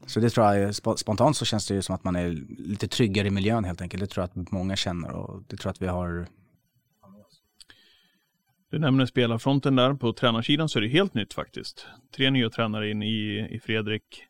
Så 0.06 0.20
det 0.20 0.30
tror 0.30 0.54
jag, 0.54 0.76
spontant 0.76 1.38
så 1.38 1.46
känns 1.46 1.68
det 1.68 1.74
ju 1.74 1.82
som 1.82 1.96
att 1.96 2.04
man 2.04 2.16
är 2.16 2.30
lite 2.58 2.88
tryggare 2.88 3.28
i 3.28 3.32
miljön 3.32 3.64
helt 3.64 3.82
enkelt. 3.82 4.02
Det 4.02 4.08
tror 4.08 4.30
jag 4.34 4.44
att 4.44 4.52
många 4.52 4.76
känner 4.76 5.12
och 5.12 5.44
det 5.48 5.58
tror 5.58 5.70
jag 5.70 5.72
att 5.72 5.82
vi 5.82 5.88
har 5.88 6.28
du 8.74 8.80
nämner 8.80 9.06
spelarfronten 9.06 9.76
där. 9.76 9.94
På 9.94 10.14
tränarsidan 10.14 10.70
så 10.70 10.80
är 10.80 10.82
det 10.82 10.88
helt 10.88 11.14
nytt 11.14 11.34
faktiskt. 11.34 11.88
Tre 12.16 12.30
nya 12.30 12.50
tränare 12.50 12.90
in 12.90 13.04
i, 13.04 13.48
i 13.52 13.60
Fredrik, 13.60 14.24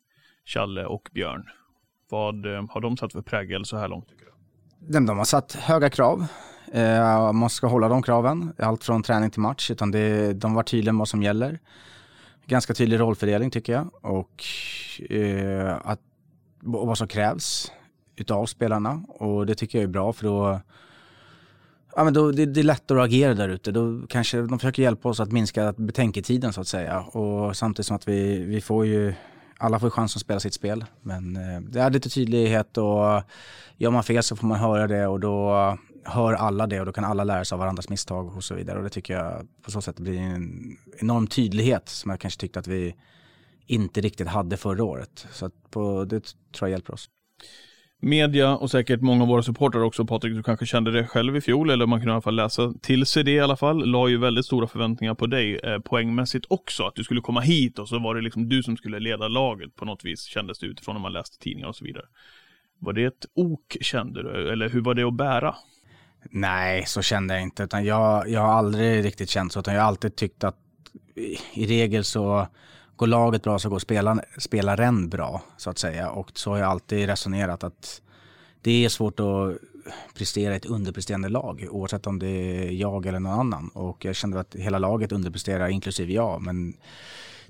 Challe 0.44 0.84
och 0.84 1.08
Björn. 1.12 1.44
Vad 2.10 2.46
eh, 2.46 2.64
har 2.70 2.80
de 2.80 2.96
satt 2.96 3.12
för 3.12 3.22
prägel 3.22 3.64
så 3.64 3.76
här 3.76 3.88
långt? 3.88 4.08
Tycker 4.08 4.24
du? 4.24 4.32
De 4.88 5.18
har 5.18 5.24
satt 5.24 5.52
höga 5.52 5.90
krav. 5.90 6.26
Eh, 6.72 7.32
man 7.32 7.50
ska 7.50 7.66
hålla 7.66 7.88
de 7.88 8.02
kraven, 8.02 8.52
allt 8.58 8.84
från 8.84 9.02
träning 9.02 9.30
till 9.30 9.40
match, 9.40 9.70
utan 9.70 9.90
det, 9.90 10.32
de 10.32 10.54
var 10.54 10.62
tydliga 10.62 10.92
med 10.92 10.98
vad 10.98 11.08
som 11.08 11.22
gäller. 11.22 11.58
Ganska 12.46 12.74
tydlig 12.74 13.00
rollfördelning 13.00 13.50
tycker 13.50 13.72
jag 13.72 13.90
och, 14.04 14.44
eh, 15.10 15.76
att, 15.84 16.00
och 16.64 16.86
vad 16.86 16.98
som 16.98 17.08
krävs 17.08 17.72
utav 18.16 18.46
spelarna 18.46 19.04
och 19.08 19.46
det 19.46 19.54
tycker 19.54 19.78
jag 19.78 19.82
är 19.82 19.88
bra 19.88 20.12
för 20.12 20.24
då 20.24 20.60
Ja, 21.96 22.04
men 22.04 22.14
då, 22.14 22.32
det, 22.32 22.46
det 22.46 22.60
är 22.60 22.64
lättare 22.64 22.98
att 22.98 23.04
agera 23.04 23.34
där 23.34 23.48
ute. 23.48 23.72
Då 23.72 24.06
kanske 24.08 24.42
de 24.42 24.58
försöker 24.58 24.82
hjälpa 24.82 25.08
oss 25.08 25.20
att 25.20 25.32
minska 25.32 25.72
betänketiden 25.76 26.52
så 26.52 26.60
att 26.60 26.68
säga. 26.68 27.00
Och 27.00 27.56
samtidigt 27.56 27.86
som 27.86 27.96
att 27.96 28.08
vi, 28.08 28.38
vi 28.38 28.60
får 28.60 28.86
ju 28.86 29.14
alla 29.58 29.78
får 29.78 29.90
chans 29.90 30.16
att 30.16 30.22
spela 30.22 30.40
sitt 30.40 30.54
spel. 30.54 30.84
Men 31.02 31.36
eh, 31.36 31.60
det 31.60 31.80
är 31.80 31.90
lite 31.90 32.08
tydlighet 32.08 32.78
och 32.78 33.22
gör 33.76 33.90
man 33.90 34.04
fel 34.04 34.22
så 34.22 34.36
får 34.36 34.46
man 34.46 34.58
höra 34.58 34.86
det 34.86 35.06
och 35.06 35.20
då 35.20 35.78
hör 36.04 36.32
alla 36.32 36.66
det 36.66 36.80
och 36.80 36.86
då 36.86 36.92
kan 36.92 37.04
alla 37.04 37.24
lära 37.24 37.44
sig 37.44 37.56
av 37.56 37.60
varandras 37.60 37.88
misstag 37.88 38.36
och 38.36 38.44
så 38.44 38.54
vidare. 38.54 38.78
Och 38.78 38.84
det 38.84 38.90
tycker 38.90 39.14
jag 39.14 39.46
på 39.62 39.70
så 39.70 39.80
sätt 39.80 40.00
blir 40.00 40.18
en 40.18 40.76
enorm 40.98 41.26
tydlighet 41.26 41.88
som 41.88 42.10
jag 42.10 42.20
kanske 42.20 42.40
tyckte 42.40 42.58
att 42.58 42.66
vi 42.66 42.94
inte 43.66 44.00
riktigt 44.00 44.28
hade 44.28 44.56
förra 44.56 44.84
året. 44.84 45.26
Så 45.32 45.50
på, 45.70 46.04
det 46.04 46.20
tror 46.20 46.68
jag 46.68 46.70
hjälper 46.70 46.94
oss 46.94 47.08
media 48.00 48.56
och 48.56 48.70
säkert 48.70 49.00
många 49.00 49.22
av 49.22 49.28
våra 49.28 49.42
supportrar 49.42 49.82
också, 49.82 50.04
Patrik, 50.04 50.34
du 50.34 50.42
kanske 50.42 50.66
kände 50.66 50.90
det 50.90 51.06
själv 51.06 51.36
i 51.36 51.40
fjol, 51.40 51.70
eller 51.70 51.86
man 51.86 52.00
kunde 52.00 52.10
i 52.10 52.14
alla 52.14 52.22
fall 52.22 52.34
läsa 52.34 52.72
till 52.82 53.06
sig 53.06 53.24
det 53.24 53.30
i 53.30 53.40
alla 53.40 53.56
fall, 53.56 53.86
la 53.86 54.08
ju 54.08 54.18
väldigt 54.18 54.46
stora 54.46 54.66
förväntningar 54.66 55.14
på 55.14 55.26
dig 55.26 55.58
eh, 55.58 55.78
poängmässigt 55.78 56.46
också, 56.48 56.82
att 56.82 56.94
du 56.94 57.04
skulle 57.04 57.20
komma 57.20 57.40
hit 57.40 57.78
och 57.78 57.88
så 57.88 57.98
var 57.98 58.14
det 58.14 58.20
liksom 58.20 58.48
du 58.48 58.62
som 58.62 58.76
skulle 58.76 58.98
leda 59.00 59.28
laget 59.28 59.76
på 59.76 59.84
något 59.84 60.04
vis, 60.04 60.22
kändes 60.24 60.58
det 60.58 60.66
utifrån 60.66 60.94
när 60.94 61.02
man 61.02 61.12
läste 61.12 61.38
tidningar 61.38 61.68
och 61.68 61.76
så 61.76 61.84
vidare. 61.84 62.04
Var 62.78 62.92
det 62.92 63.04
ett 63.04 63.26
ok, 63.34 63.76
kände 63.80 64.22
du, 64.22 64.52
eller 64.52 64.68
hur 64.68 64.80
var 64.80 64.94
det 64.94 65.02
att 65.02 65.14
bära? 65.14 65.54
Nej, 66.30 66.84
så 66.86 67.02
kände 67.02 67.34
jag 67.34 67.42
inte, 67.42 67.62
utan 67.62 67.84
jag, 67.84 68.28
jag 68.28 68.40
har 68.40 68.52
aldrig 68.52 69.04
riktigt 69.04 69.30
känt 69.30 69.52
så, 69.52 69.60
utan 69.60 69.74
jag 69.74 69.80
har 69.80 69.88
alltid 69.88 70.16
tyckt 70.16 70.44
att 70.44 70.56
i, 71.16 71.36
i 71.54 71.66
regel 71.66 72.04
så 72.04 72.48
går 72.96 73.06
laget 73.06 73.42
bra 73.42 73.58
så 73.58 73.68
går 73.68 73.78
spelaren, 73.78 74.20
spelaren 74.38 75.08
bra 75.08 75.42
så 75.56 75.70
att 75.70 75.78
säga. 75.78 76.10
Och 76.10 76.30
så 76.34 76.50
har 76.50 76.58
jag 76.58 76.70
alltid 76.70 77.06
resonerat 77.06 77.64
att 77.64 78.02
det 78.60 78.84
är 78.84 78.88
svårt 78.88 79.20
att 79.20 79.56
prestera 80.14 80.54
ett 80.54 80.66
underpresterande 80.66 81.28
lag 81.28 81.66
oavsett 81.70 82.06
om 82.06 82.18
det 82.18 82.28
är 82.28 82.70
jag 82.72 83.06
eller 83.06 83.20
någon 83.20 83.40
annan. 83.40 83.68
Och 83.68 84.04
jag 84.04 84.16
kände 84.16 84.40
att 84.40 84.54
hela 84.54 84.78
laget 84.78 85.12
underpresterar 85.12 85.68
inklusive 85.68 86.12
jag. 86.12 86.42
Men 86.42 86.76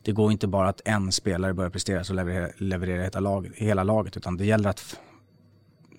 det 0.02 0.12
går 0.12 0.32
inte 0.32 0.46
bara 0.46 0.68
att 0.68 0.80
en 0.84 1.12
spelare 1.12 1.54
börjar 1.54 1.70
prestera 1.70 2.04
så 2.04 2.12
levererar, 2.12 2.52
levererar 2.58 3.02
hela, 3.02 3.20
lag, 3.20 3.50
hela 3.54 3.82
laget 3.82 4.16
utan 4.16 4.36
det 4.36 4.46
gäller 4.46 4.70
att 4.70 4.98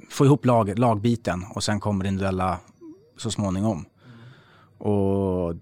få 0.09 0.25
ihop 0.25 0.45
lag, 0.45 0.79
lagbiten 0.79 1.45
och 1.55 1.63
sen 1.63 1.79
kommer 1.79 2.03
det 2.03 2.07
individuella 2.07 2.59
så 3.17 3.31
småningom. 3.31 3.85
Och 4.77 5.55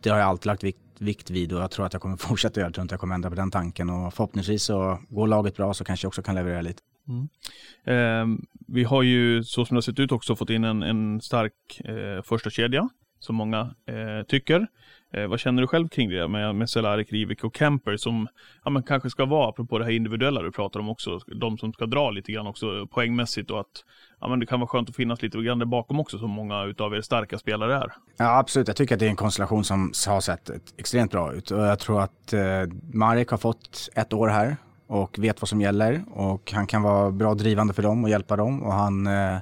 det 0.00 0.10
har 0.10 0.18
jag 0.18 0.28
alltid 0.28 0.46
lagt 0.46 0.64
vikt 0.64 0.83
vikt 1.00 1.30
vid 1.30 1.52
och 1.52 1.60
jag 1.60 1.70
tror 1.70 1.86
att 1.86 1.92
jag 1.92 2.02
kommer 2.02 2.16
fortsätta 2.28 2.60
göra. 2.60 2.66
det. 2.66 2.68
Jag 2.68 2.74
tror 2.74 2.82
inte 2.82 2.92
jag 2.92 3.00
kommer 3.00 3.14
ändra 3.14 3.30
på 3.30 3.36
den 3.36 3.50
tanken 3.50 3.90
och 3.90 4.14
förhoppningsvis 4.14 4.62
så 4.62 4.98
går 5.08 5.26
laget 5.26 5.56
bra 5.56 5.74
så 5.74 5.84
kanske 5.84 6.04
jag 6.04 6.08
också 6.08 6.22
kan 6.22 6.34
leverera 6.34 6.60
lite. 6.60 6.82
Mm. 7.08 7.28
Eh, 7.84 8.44
vi 8.66 8.84
har 8.84 9.02
ju 9.02 9.44
så 9.44 9.64
som 9.64 9.74
det 9.74 9.76
har 9.76 9.82
sett 9.82 9.98
ut 9.98 10.12
också 10.12 10.36
fått 10.36 10.50
in 10.50 10.64
en, 10.64 10.82
en 10.82 11.20
stark 11.20 11.80
eh, 11.84 12.22
första 12.22 12.50
kedja 12.50 12.88
som 13.18 13.36
många 13.36 13.74
eh, 13.86 14.26
tycker. 14.28 14.66
Eh, 15.16 15.26
vad 15.26 15.40
känner 15.40 15.62
du 15.62 15.68
själv 15.68 15.88
kring 15.88 16.10
det 16.10 16.28
med, 16.28 16.54
med 16.54 16.70
Cehlárik, 16.70 17.12
Rivik 17.12 17.44
och 17.44 17.56
Kemper 17.56 17.96
som 17.96 18.28
ja, 18.64 18.70
men 18.70 18.82
kanske 18.82 19.10
ska 19.10 19.24
vara, 19.24 19.48
apropå 19.48 19.78
det 19.78 19.84
här 19.84 19.92
individuella 19.92 20.42
du 20.42 20.52
pratar 20.52 20.80
om 20.80 20.88
också, 20.88 21.18
de 21.26 21.58
som 21.58 21.72
ska 21.72 21.86
dra 21.86 22.10
lite 22.10 22.32
grann 22.32 22.46
också 22.46 22.86
poängmässigt 22.86 23.50
och 23.50 23.60
att 23.60 23.84
ja, 24.20 24.28
men 24.28 24.40
det 24.40 24.46
kan 24.46 24.60
vara 24.60 24.68
skönt 24.68 24.88
att 24.88 24.96
finnas 24.96 25.22
lite 25.22 25.38
grann 25.38 25.58
där 25.58 25.66
bakom 25.66 26.00
också 26.00 26.18
som 26.18 26.30
många 26.30 26.64
utav 26.64 26.94
er 26.94 27.00
starka 27.00 27.38
spelare 27.38 27.74
är. 27.76 27.92
Ja 28.16 28.38
absolut, 28.38 28.68
jag 28.68 28.76
tycker 28.76 28.94
att 28.94 28.98
det 28.98 29.06
är 29.06 29.10
en 29.10 29.16
konstellation 29.16 29.64
som 29.64 29.92
har 30.06 30.20
sett 30.20 30.50
extremt 30.76 31.10
bra 31.10 31.32
ut. 31.32 31.50
Och 31.50 31.60
jag 31.60 31.78
tror 31.78 32.02
att 32.02 32.32
eh, 32.32 32.40
Marek 32.92 33.28
har 33.28 33.38
fått 33.38 33.88
ett 33.94 34.12
år 34.12 34.28
här 34.28 34.56
och 34.86 35.18
vet 35.18 35.42
vad 35.42 35.48
som 35.48 35.60
gäller. 35.60 36.04
Och 36.10 36.52
han 36.52 36.66
kan 36.66 36.82
vara 36.82 37.10
bra 37.10 37.34
drivande 37.34 37.74
för 37.74 37.82
dem 37.82 38.04
och 38.04 38.10
hjälpa 38.10 38.36
dem. 38.36 38.62
Och 38.62 38.72
han 38.72 39.06
eh, 39.06 39.38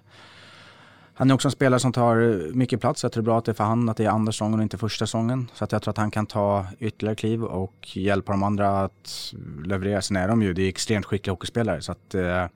han 1.15 1.31
är 1.31 1.35
också 1.35 1.49
en 1.49 1.53
spelare 1.53 1.81
som 1.81 1.93
tar 1.93 2.17
mycket 2.55 2.81
plats. 2.81 3.03
Jag 3.03 3.13
tror 3.13 3.23
det 3.23 3.25
är 3.25 3.31
bra 3.31 3.39
att 3.39 3.45
det 3.45 3.53
är 3.53 3.55
för 3.55 3.65
han 3.65 3.89
att 3.89 3.97
det 3.97 4.05
är 4.05 4.09
andra 4.09 4.33
säsongen 4.33 4.59
och 4.59 4.63
inte 4.63 4.79
första 4.79 5.07
säsongen. 5.07 5.51
Så 5.55 5.65
att 5.65 5.73
jag 5.73 5.83
tror 5.83 5.91
att 5.91 5.99
han 5.99 6.11
kan 6.11 6.27
ta 6.27 6.67
ytterligare 6.79 7.17
kliv 7.17 7.45
och 7.45 7.97
hjälpa 7.97 8.33
de 8.33 8.43
andra 8.43 8.85
att 8.85 9.35
leverera. 9.65 10.03
Sen 10.03 10.17
är 10.17 10.29
de 10.29 10.43
ju, 10.43 10.53
det 10.53 10.63
är 10.63 10.69
extremt 10.69 11.07
skickliga 11.07 11.33
hockeyspelare. 11.33 11.83
Så 11.83 11.93
att, 11.93 12.15
eh, 12.15 12.47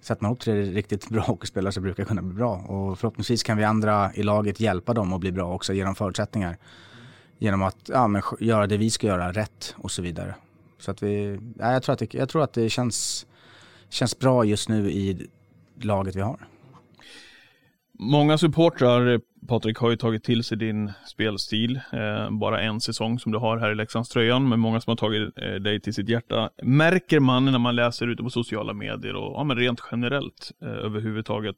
sätter 0.00 0.22
man 0.22 0.30
ihop 0.30 0.40
tre 0.40 0.62
riktigt 0.62 1.08
bra 1.08 1.22
hockeyspelare 1.26 1.72
så 1.72 1.80
brukar 1.80 2.02
det 2.02 2.08
kunna 2.08 2.22
bli 2.22 2.34
bra. 2.34 2.56
Och 2.56 2.98
förhoppningsvis 2.98 3.42
kan 3.42 3.56
vi 3.56 3.64
andra 3.64 4.14
i 4.14 4.22
laget 4.22 4.60
hjälpa 4.60 4.94
dem 4.94 5.12
att 5.12 5.20
bli 5.20 5.32
bra 5.32 5.54
också, 5.54 5.72
ge 5.72 5.84
dem 5.84 5.94
förutsättningar. 5.94 6.56
Genom 7.38 7.62
att 7.62 7.76
ja, 7.86 8.08
men, 8.08 8.22
göra 8.40 8.66
det 8.66 8.76
vi 8.76 8.90
ska 8.90 9.06
göra 9.06 9.32
rätt 9.32 9.74
och 9.78 9.90
så 9.90 10.02
vidare. 10.02 10.34
Så 10.78 10.90
att 10.90 11.02
vi, 11.02 11.40
ja, 11.58 11.72
jag, 11.72 11.82
tror 11.82 11.92
att 11.92 11.98
det, 11.98 12.14
jag 12.14 12.28
tror 12.28 12.42
att 12.42 12.52
det 12.52 12.70
känns, 12.70 13.26
känns 13.88 14.18
bra 14.18 14.44
just 14.44 14.68
nu 14.68 14.90
i 14.90 15.28
laget 15.80 16.16
vi 16.16 16.20
har. 16.20 16.48
Många 18.06 18.38
supportrar, 18.38 19.06
eh, 19.06 19.18
Patrik, 19.48 19.78
har 19.78 19.90
ju 19.90 19.96
tagit 19.96 20.24
till 20.24 20.44
sig 20.44 20.58
din 20.58 20.92
spelstil. 21.06 21.80
Eh, 21.92 22.30
bara 22.30 22.60
en 22.60 22.80
säsong 22.80 23.18
som 23.18 23.32
du 23.32 23.38
har 23.38 23.58
här 23.58 23.72
i 23.72 23.74
Leksandströjan, 23.74 24.48
men 24.48 24.60
många 24.60 24.80
som 24.80 24.90
har 24.90 24.96
tagit 24.96 25.38
eh, 25.38 25.54
dig 25.54 25.80
till 25.80 25.94
sitt 25.94 26.08
hjärta. 26.08 26.50
Märker 26.62 27.20
man 27.20 27.44
när 27.44 27.58
man 27.58 27.76
läser 27.76 28.06
ute 28.06 28.22
på 28.22 28.30
sociala 28.30 28.72
medier 28.72 29.14
och 29.14 29.32
ja, 29.40 29.44
men 29.44 29.56
rent 29.56 29.80
generellt 29.90 30.52
eh, 30.62 30.68
överhuvudtaget, 30.68 31.56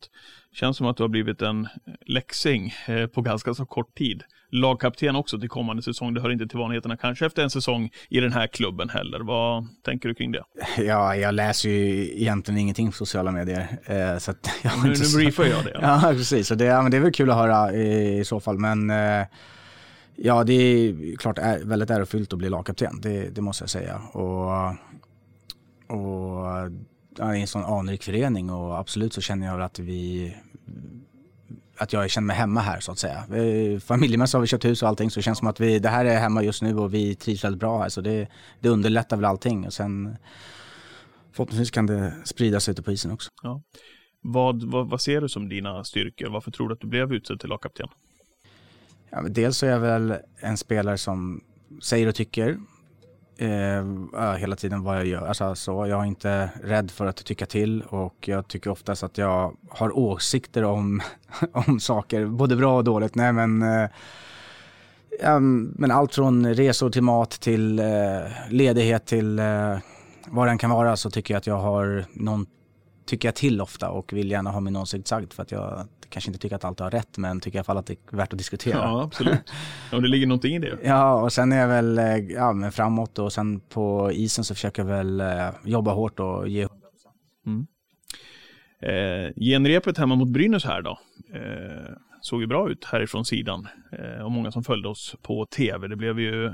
känns 0.52 0.76
som 0.76 0.86
att 0.86 0.96
du 0.96 1.02
har 1.02 1.08
blivit 1.08 1.42
en 1.42 1.68
läxing 2.06 2.72
eh, 2.88 3.06
på 3.06 3.22
ganska 3.22 3.54
så 3.54 3.66
kort 3.66 3.94
tid 3.94 4.22
lagkapten 4.50 5.16
också 5.16 5.38
till 5.38 5.48
kommande 5.48 5.82
säsong. 5.82 6.14
Det 6.14 6.20
hör 6.20 6.30
inte 6.30 6.46
till 6.46 6.58
vanligheterna 6.58 6.96
kanske 6.96 7.26
efter 7.26 7.42
en 7.42 7.50
säsong 7.50 7.90
i 8.08 8.20
den 8.20 8.32
här 8.32 8.46
klubben 8.46 8.88
heller. 8.88 9.20
Vad 9.20 9.66
tänker 9.84 10.08
du 10.08 10.14
kring 10.14 10.32
det? 10.32 10.42
Ja, 10.78 11.16
jag 11.16 11.34
läser 11.34 11.68
ju 11.68 12.10
egentligen 12.20 12.60
ingenting 12.60 12.86
på 12.90 12.96
sociala 12.96 13.32
medier. 13.32 13.78
Eh, 13.84 14.18
så 14.18 14.30
att 14.30 14.50
jag 14.62 14.72
nu, 14.84 14.88
nu 14.88 15.16
briefar 15.16 15.44
jag 15.44 15.64
det. 15.64 15.70
Ja, 15.74 16.00
ja 16.02 16.08
precis. 16.08 16.48
Så 16.48 16.54
det, 16.54 16.64
ja, 16.64 16.82
men 16.82 16.90
det 16.90 16.96
är 16.96 17.00
väl 17.00 17.12
kul 17.12 17.30
att 17.30 17.36
höra 17.36 17.72
i, 17.72 18.18
i 18.18 18.24
så 18.24 18.40
fall. 18.40 18.58
Men 18.58 18.90
eh, 18.90 19.26
ja, 20.16 20.44
det 20.44 20.52
är 20.52 21.16
klart 21.16 21.38
är 21.38 21.64
väldigt 21.64 21.90
ärofyllt 21.90 22.32
att 22.32 22.38
bli 22.38 22.48
lagkapten. 22.48 23.00
Det, 23.00 23.34
det 23.34 23.40
måste 23.40 23.62
jag 23.62 23.70
säga. 23.70 24.00
Och, 24.12 24.50
och 25.96 26.46
ja, 27.18 27.34
är 27.34 27.34
en 27.34 27.46
sån 27.46 27.64
anrik 27.64 28.02
förening 28.02 28.50
och 28.50 28.78
absolut 28.78 29.12
så 29.12 29.20
känner 29.20 29.46
jag 29.46 29.62
att 29.62 29.78
vi 29.78 30.34
att 31.78 31.92
jag 31.92 32.10
känner 32.10 32.26
mig 32.26 32.36
hemma 32.36 32.60
här 32.60 32.80
så 32.80 32.92
att 32.92 32.98
säga. 32.98 33.24
Familjemässigt 33.80 34.34
har 34.34 34.40
vi 34.40 34.46
köpt 34.46 34.64
hus 34.64 34.82
och 34.82 34.88
allting 34.88 35.10
så 35.10 35.18
det 35.18 35.22
känns 35.22 35.38
som 35.38 35.48
att 35.48 35.60
vi, 35.60 35.78
det 35.78 35.88
här 35.88 36.04
är 36.04 36.18
hemma 36.18 36.42
just 36.42 36.62
nu 36.62 36.76
och 36.76 36.94
vi 36.94 37.14
trivs 37.14 37.44
väldigt 37.44 37.60
bra 37.60 37.82
här 37.82 37.88
så 37.88 38.00
det, 38.00 38.28
det 38.60 38.68
underlättar 38.68 39.16
väl 39.16 39.24
allting 39.24 39.66
och 39.66 39.72
sen 39.72 40.16
förhoppningsvis 41.32 41.70
kan 41.70 41.86
det 41.86 42.12
sprida 42.24 42.60
sig 42.60 42.72
ute 42.72 42.82
på 42.82 42.92
isen 42.92 43.10
också. 43.10 43.30
Ja. 43.42 43.62
Vad, 44.20 44.62
vad, 44.62 44.90
vad 44.90 45.00
ser 45.00 45.20
du 45.20 45.28
som 45.28 45.48
dina 45.48 45.84
styrkor? 45.84 46.28
Varför 46.28 46.50
tror 46.50 46.68
du 46.68 46.74
att 46.74 46.80
du 46.80 46.86
blev 46.86 47.12
utsedd 47.12 47.40
till 47.40 47.48
lagkapten? 47.48 47.88
Ja, 49.10 49.22
dels 49.22 49.58
så 49.58 49.66
är 49.66 49.70
jag 49.70 49.80
väl 49.80 50.14
en 50.40 50.56
spelare 50.56 50.98
som 50.98 51.40
säger 51.82 52.06
och 52.06 52.14
tycker 52.14 52.58
eh, 53.38 54.32
hela 54.38 54.56
tiden 54.56 54.82
vad 54.82 54.96
jag 54.96 55.06
gör. 55.06 55.26
Alltså, 55.26 55.54
så 55.54 55.86
jag 55.86 56.00
är 56.00 56.04
inte 56.04 56.50
rädd 56.62 56.90
för 56.90 57.06
att 57.06 57.24
tycka 57.24 57.46
till 57.46 57.82
och 57.82 58.28
jag 58.28 58.48
tycker 58.48 58.70
oftast 58.70 59.02
att 59.02 59.18
jag 59.18 59.56
har 59.68 59.98
åsikter 59.98 60.64
om, 60.64 61.00
om 61.52 61.80
saker, 61.80 62.26
både 62.26 62.56
bra 62.56 62.76
och 62.76 62.84
dåligt. 62.84 63.14
Nej, 63.14 63.32
men, 63.32 63.62
eh, 63.62 65.40
men 65.72 65.90
allt 65.90 66.14
från 66.14 66.54
resor 66.54 66.90
till 66.90 67.02
mat 67.02 67.30
till 67.30 67.78
eh, 67.78 67.84
ledighet 68.50 69.06
till 69.06 69.38
eh, 69.38 69.78
vad 70.26 70.48
den 70.48 70.58
kan 70.58 70.70
vara 70.70 70.96
så 70.96 71.10
tycker 71.10 71.34
jag 71.34 71.38
att 71.38 71.46
jag 71.46 71.58
har 71.58 72.04
någon 72.12 72.46
tycker 73.06 73.28
jag 73.28 73.34
till 73.34 73.60
ofta 73.60 73.90
och 73.90 74.12
vill 74.12 74.30
gärna 74.30 74.50
ha 74.50 74.60
min 74.60 74.76
åsikt 74.76 75.08
sagt 75.08 75.34
för 75.34 75.42
att 75.42 75.52
jag 75.52 75.88
kanske 76.16 76.28
inte 76.28 76.38
tycker 76.38 76.56
att 76.56 76.64
allt 76.64 76.80
har 76.80 76.90
rätt 76.90 77.18
men 77.18 77.40
tycker 77.40 77.56
i 77.56 77.58
alla 77.58 77.64
fall 77.64 77.76
att 77.76 77.86
det 77.86 77.92
är 77.92 78.16
värt 78.16 78.32
att 78.32 78.38
diskutera. 78.38 78.76
Ja, 78.76 79.02
absolut. 79.02 79.52
Och 79.92 80.02
det 80.02 80.08
ligger 80.08 80.26
någonting 80.26 80.56
i 80.56 80.58
det. 80.58 80.78
Ja, 80.84 81.22
och 81.22 81.32
sen 81.32 81.52
är 81.52 81.56
jag 81.56 81.68
väl 81.68 81.98
eh, 81.98 82.16
ja, 82.16 82.52
men 82.52 82.72
framåt 82.72 83.18
och 83.18 83.32
sen 83.32 83.60
på 83.60 84.12
isen 84.12 84.44
så 84.44 84.54
försöker 84.54 84.82
jag 84.82 84.88
väl 84.88 85.20
eh, 85.20 85.48
jobba 85.64 85.92
hårt 85.92 86.20
och 86.20 86.48
ge 86.48 86.68
mm. 87.46 87.66
eh, 88.82 89.32
Genrepet 89.36 89.98
hemma 89.98 90.14
mot 90.14 90.28
Brynäs 90.28 90.64
här 90.64 90.82
då. 90.82 90.98
Eh, 91.34 91.92
såg 92.20 92.40
ju 92.40 92.46
bra 92.46 92.70
ut 92.70 92.84
härifrån 92.84 93.24
sidan 93.24 93.68
eh, 93.92 94.24
och 94.24 94.32
många 94.32 94.52
som 94.52 94.64
följde 94.64 94.88
oss 94.88 95.16
på 95.22 95.46
tv. 95.46 95.88
Det 95.88 95.96
blev 95.96 96.20
ju 96.20 96.52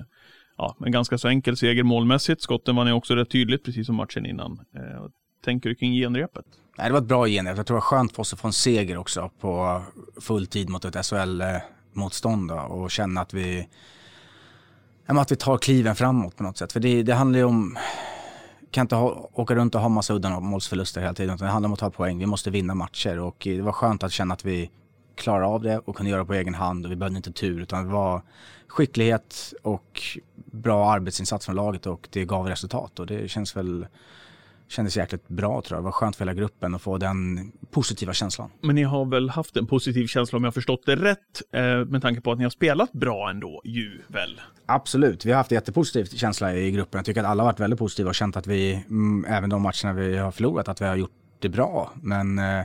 ja, 0.57 0.77
en 0.87 0.93
ganska 0.93 1.19
så 1.19 1.29
enkel 1.29 1.57
seger 1.57 1.83
målmässigt. 1.83 2.43
Skotten 2.43 2.77
var 2.77 2.85
ni 2.85 2.93
också 2.93 3.15
rätt 3.15 3.31
tydligt, 3.31 3.65
precis 3.65 3.87
som 3.87 3.97
matchen 3.97 4.27
innan. 4.27 4.61
Eh, 4.77 5.07
tänker 5.45 5.69
du 5.69 5.75
kring 5.75 5.93
genrepet? 5.93 6.45
Nej, 6.79 6.87
det 6.87 6.93
var 6.93 7.01
ett 7.01 7.07
bra 7.07 7.27
genrep. 7.27 7.57
Jag 7.57 7.67
tror 7.67 7.75
det 7.75 7.81
var 7.81 7.81
skönt 7.81 8.15
för 8.15 8.21
oss 8.21 8.33
att 8.33 8.41
få 8.41 8.49
en 8.49 8.53
seger 8.53 8.97
också 8.97 9.31
på 9.41 9.83
full 10.21 10.47
tid 10.47 10.69
mot 10.69 10.85
ett 10.85 11.07
SHL-motstånd 11.07 12.51
och 12.51 12.91
känna 12.91 13.21
att 13.21 13.35
vi, 13.35 13.69
att 15.07 15.33
vi 15.33 15.37
tar 15.37 15.59
kliven 15.59 15.97
framåt 15.97 16.37
på 16.37 16.43
något 16.43 16.57
sätt. 16.57 16.73
För 16.73 16.81
det, 16.81 17.03
det 17.03 17.15
handlar 17.15 17.39
ju 17.39 17.45
om 17.45 17.79
kan 18.73 18.85
inte 18.85 18.95
ha, 18.95 19.31
åka 19.33 19.55
runt 19.55 19.75
och 19.75 19.81
ha 19.81 19.89
massa 19.89 20.15
uddamålsförluster 20.15 21.01
hela 21.01 21.15
tiden. 21.15 21.35
Utan 21.35 21.47
det 21.47 21.53
handlar 21.53 21.69
om 21.69 21.73
att 21.73 21.79
ta 21.79 21.91
poäng. 21.91 22.19
Vi 22.19 22.27
måste 22.27 22.51
vinna 22.51 22.75
matcher 22.75 23.19
och 23.19 23.37
det 23.39 23.61
var 23.61 23.73
skönt 23.73 24.03
att 24.03 24.13
känna 24.13 24.35
att 24.35 24.45
vi 24.45 24.71
klarade 25.15 25.47
av 25.47 25.63
det 25.63 25.79
och 25.79 25.97
kunde 25.97 26.11
göra 26.11 26.21
det 26.21 26.27
på 26.27 26.35
egen 26.35 26.55
hand. 26.55 26.87
Och 26.87 26.93
vi 26.93 26.97
behövde 26.97 27.17
inte 27.17 27.33
tur 27.33 27.61
utan 27.61 27.85
det 27.85 27.93
var 27.93 28.23
skicklighet 28.67 29.55
och 29.63 30.03
bra 30.35 30.91
arbetsinsats 30.93 31.47
från 31.47 31.57
laget 31.57 31.87
och 31.87 32.09
det 32.11 32.25
gav 32.25 32.47
resultat. 32.47 32.99
Och 33.01 33.07
det 33.07 33.31
känns 33.31 33.57
väl 33.57 33.87
kändes 34.73 34.97
jäkligt 34.97 35.29
bra 35.29 35.63
tror 35.63 35.77
jag. 35.77 35.83
Det 35.83 35.85
var 35.85 35.93
skönt 35.93 36.17
för 36.17 36.25
hela 36.25 36.35
gruppen 36.35 36.75
att 36.75 36.83
få 36.83 36.99
den 36.99 37.53
positiva 37.71 38.13
känslan. 38.13 38.51
Men 38.61 38.75
ni 38.75 38.83
har 38.83 39.05
väl 39.05 39.31
haft 39.31 39.57
en 39.57 39.67
positiv 39.67 40.07
känsla 40.07 40.37
om 40.37 40.45
jag 40.45 40.55
förstått 40.55 40.83
det 40.87 40.97
rätt 40.97 41.43
eh, 41.53 41.85
med 41.85 42.03
tanke 42.03 42.21
på 42.21 42.33
att 42.33 42.39
ni 42.39 42.45
har 42.45 42.51
spelat 42.51 42.93
bra 42.93 43.31
ändå 43.31 43.61
ju 43.65 44.01
väl? 44.09 44.41
Absolut, 44.67 45.27
vi 45.27 45.31
har 45.31 45.37
haft 45.37 45.53
en 45.53 45.57
jättepositiv 45.57 46.05
känsla 46.05 46.57
i 46.57 46.71
gruppen. 46.71 46.99
Jag 46.99 47.05
tycker 47.05 47.21
att 47.21 47.27
alla 47.27 47.43
har 47.43 47.49
varit 47.49 47.61
väldigt 47.61 47.79
positiva 47.79 48.09
och 48.09 48.15
känt 48.15 48.37
att 48.37 48.47
vi, 48.47 48.85
mm, 48.89 49.25
även 49.29 49.51
de 49.51 49.63
matcherna 49.63 49.93
vi 49.93 50.17
har 50.17 50.31
förlorat, 50.31 50.69
att 50.69 50.81
vi 50.81 50.85
har 50.85 50.97
gjort 50.97 51.11
det 51.39 51.49
bra. 51.49 51.93
Men 52.03 52.39
eh, 52.39 52.65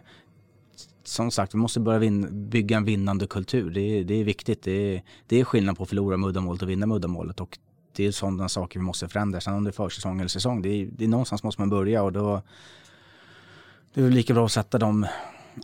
som 1.04 1.32
sagt, 1.32 1.54
vi 1.54 1.58
måste 1.58 1.80
börja 1.80 2.12
bygga 2.32 2.78
en 2.78 2.86
vinnande 2.86 3.28
kultur. 3.28 3.70
Det 3.70 3.82
är, 3.82 4.04
det 4.04 4.14
är 4.14 4.24
viktigt. 4.24 4.64
Det 4.64 4.96
är, 4.96 5.02
det 5.28 5.40
är 5.40 5.44
skillnad 5.44 5.78
på 5.78 5.84
att 5.84 5.90
förlora 5.90 6.18
med 6.18 6.30
uddamålet 6.30 6.62
och 6.62 6.70
vinna 6.70 6.86
med 6.86 6.96
uddamålet. 6.96 7.40
Och 7.40 7.58
det 7.98 8.08
är 8.08 8.12
sådana 8.12 8.50
saker 8.50 8.80
vi 8.80 8.86
måste 8.86 9.08
förändra. 9.08 9.42
Sen 9.42 9.54
om 9.54 9.64
det 9.64 9.70
är 9.70 9.72
försäsong 9.72 10.20
eller 10.20 10.28
säsong, 10.28 10.62
det 10.62 10.70
är, 10.70 10.88
det 10.92 11.04
är 11.04 11.08
någonstans 11.08 11.44
måste 11.44 11.62
man 11.62 11.70
börja 11.70 12.04
och 12.04 12.12
då 12.12 12.42
det 13.94 14.02
är 14.02 14.10
lika 14.10 14.34
bra 14.34 14.46
att 14.46 14.52
sätta 14.52 14.78
de 14.78 15.08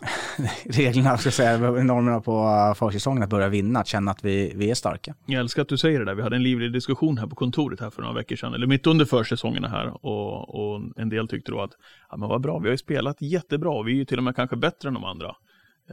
reglerna, 0.64 1.18
ska 1.18 1.30
säga, 1.30 1.58
normerna 1.58 2.20
på 2.20 2.66
äh, 2.70 2.74
försäsongen 2.74 3.22
att 3.22 3.28
börja 3.28 3.48
vinna, 3.48 3.80
att 3.80 3.86
känna 3.86 4.10
att 4.10 4.24
vi, 4.24 4.52
vi 4.56 4.70
är 4.70 4.74
starka. 4.74 5.14
Jag 5.26 5.40
älskar 5.40 5.62
att 5.62 5.68
du 5.68 5.78
säger 5.78 5.98
det 5.98 6.04
där. 6.04 6.14
Vi 6.14 6.22
hade 6.22 6.36
en 6.36 6.42
livlig 6.42 6.72
diskussion 6.72 7.18
här 7.18 7.26
på 7.26 7.36
kontoret 7.36 7.80
här 7.80 7.90
för 7.90 8.02
några 8.02 8.14
veckor 8.14 8.36
sedan, 8.36 8.54
eller 8.54 8.66
mitt 8.66 8.86
under 8.86 9.04
försäsongerna 9.04 9.68
här 9.68 10.06
och, 10.06 10.54
och 10.54 10.80
en 10.96 11.08
del 11.08 11.28
tyckte 11.28 11.52
då 11.52 11.60
att, 11.60 11.72
ja 12.10 12.16
men 12.16 12.28
vad 12.28 12.40
bra, 12.40 12.58
vi 12.58 12.68
har 12.68 12.72
ju 12.72 12.78
spelat 12.78 13.22
jättebra, 13.22 13.82
vi 13.82 13.92
är 13.92 13.96
ju 13.96 14.04
till 14.04 14.18
och 14.18 14.24
med 14.24 14.36
kanske 14.36 14.56
bättre 14.56 14.88
än 14.88 14.94
de 14.94 15.04
andra. 15.04 15.36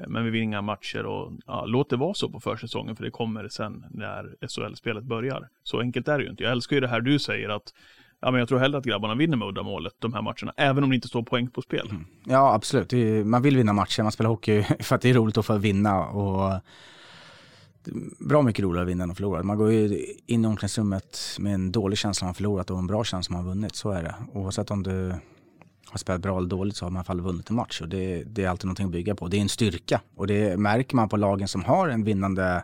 Men 0.07 0.25
vi 0.25 0.29
vinner 0.29 0.43
inga 0.43 0.61
matcher 0.61 1.05
och 1.05 1.31
ja, 1.45 1.65
låt 1.65 1.89
det 1.89 1.95
vara 1.95 2.13
så 2.13 2.29
på 2.29 2.39
försäsongen 2.39 2.95
för 2.95 3.03
det 3.03 3.11
kommer 3.11 3.47
sen 3.47 3.85
när 3.89 4.35
SHL-spelet 4.47 5.03
börjar. 5.03 5.49
Så 5.63 5.79
enkelt 5.79 6.07
är 6.07 6.17
det 6.17 6.23
ju 6.23 6.29
inte. 6.29 6.43
Jag 6.43 6.51
älskar 6.51 6.75
ju 6.75 6.79
det 6.79 6.87
här 6.87 7.01
du 7.01 7.19
säger 7.19 7.49
att 7.49 7.73
ja, 8.21 8.31
men 8.31 8.39
jag 8.39 8.49
tror 8.49 8.59
hellre 8.59 8.77
att 8.77 8.85
grabbarna 8.85 9.15
vinner 9.15 9.37
med 9.37 9.47
uddamålet 9.47 9.93
de 9.99 10.13
här 10.13 10.21
matcherna, 10.21 10.53
även 10.57 10.83
om 10.83 10.89
det 10.89 10.95
inte 10.95 11.07
står 11.07 11.23
poäng 11.23 11.49
på 11.49 11.61
spel. 11.61 11.87
Mm. 11.89 12.05
Ja, 12.25 12.53
absolut. 12.53 12.93
man 13.25 13.41
vill 13.41 13.57
vinna 13.57 13.73
matcher, 13.73 14.03
man 14.03 14.11
spelar 14.11 14.29
hockey 14.29 14.63
för 14.79 14.95
att 14.95 15.01
det 15.01 15.09
är 15.09 15.13
roligt 15.13 15.37
att 15.37 15.45
få 15.45 15.57
vinna. 15.57 16.05
Och 16.05 16.61
bra 18.19 18.41
mycket 18.41 18.63
roligare 18.63 18.83
att 18.83 18.89
vinna 18.89 19.03
än 19.03 19.11
att 19.11 19.17
förlora. 19.17 19.43
Man 19.43 19.57
går 19.57 19.71
ju 19.71 20.05
in 20.25 20.45
i 20.45 20.47
omklädningsrummet 20.47 21.19
med 21.39 21.53
en 21.53 21.71
dålig 21.71 21.97
känsla 21.97 22.25
om 22.25 22.27
man 22.27 22.35
förlorat 22.35 22.69
och 22.69 22.79
en 22.79 22.87
bra 22.87 23.03
känsla 23.03 23.37
om 23.37 23.45
man 23.45 23.53
vunnit. 23.53 23.75
Så 23.75 23.91
är 23.91 24.03
det. 24.03 24.15
Oavsett 24.33 24.71
om 24.71 24.83
du 24.83 25.13
har 25.91 25.97
spelat 25.97 26.21
bra 26.21 26.37
eller 26.37 26.49
dåligt 26.49 26.75
så 26.75 26.85
har 26.85 26.89
man 26.89 26.95
i 26.95 26.99
alla 26.99 27.05
fall 27.05 27.21
vunnit 27.21 27.49
en 27.49 27.55
match 27.55 27.81
och 27.81 27.89
det, 27.89 28.23
det, 28.23 28.43
är 28.43 28.49
alltid 28.49 28.65
någonting 28.65 28.85
att 28.85 28.91
bygga 28.91 29.15
på. 29.15 29.27
Det 29.27 29.37
är 29.37 29.41
en 29.41 29.49
styrka 29.49 30.01
och 30.15 30.27
det 30.27 30.57
märker 30.57 30.95
man 30.95 31.09
på 31.09 31.17
lagen 31.17 31.47
som 31.47 31.63
har 31.63 31.89
en 31.89 32.03
vinnande 32.03 32.63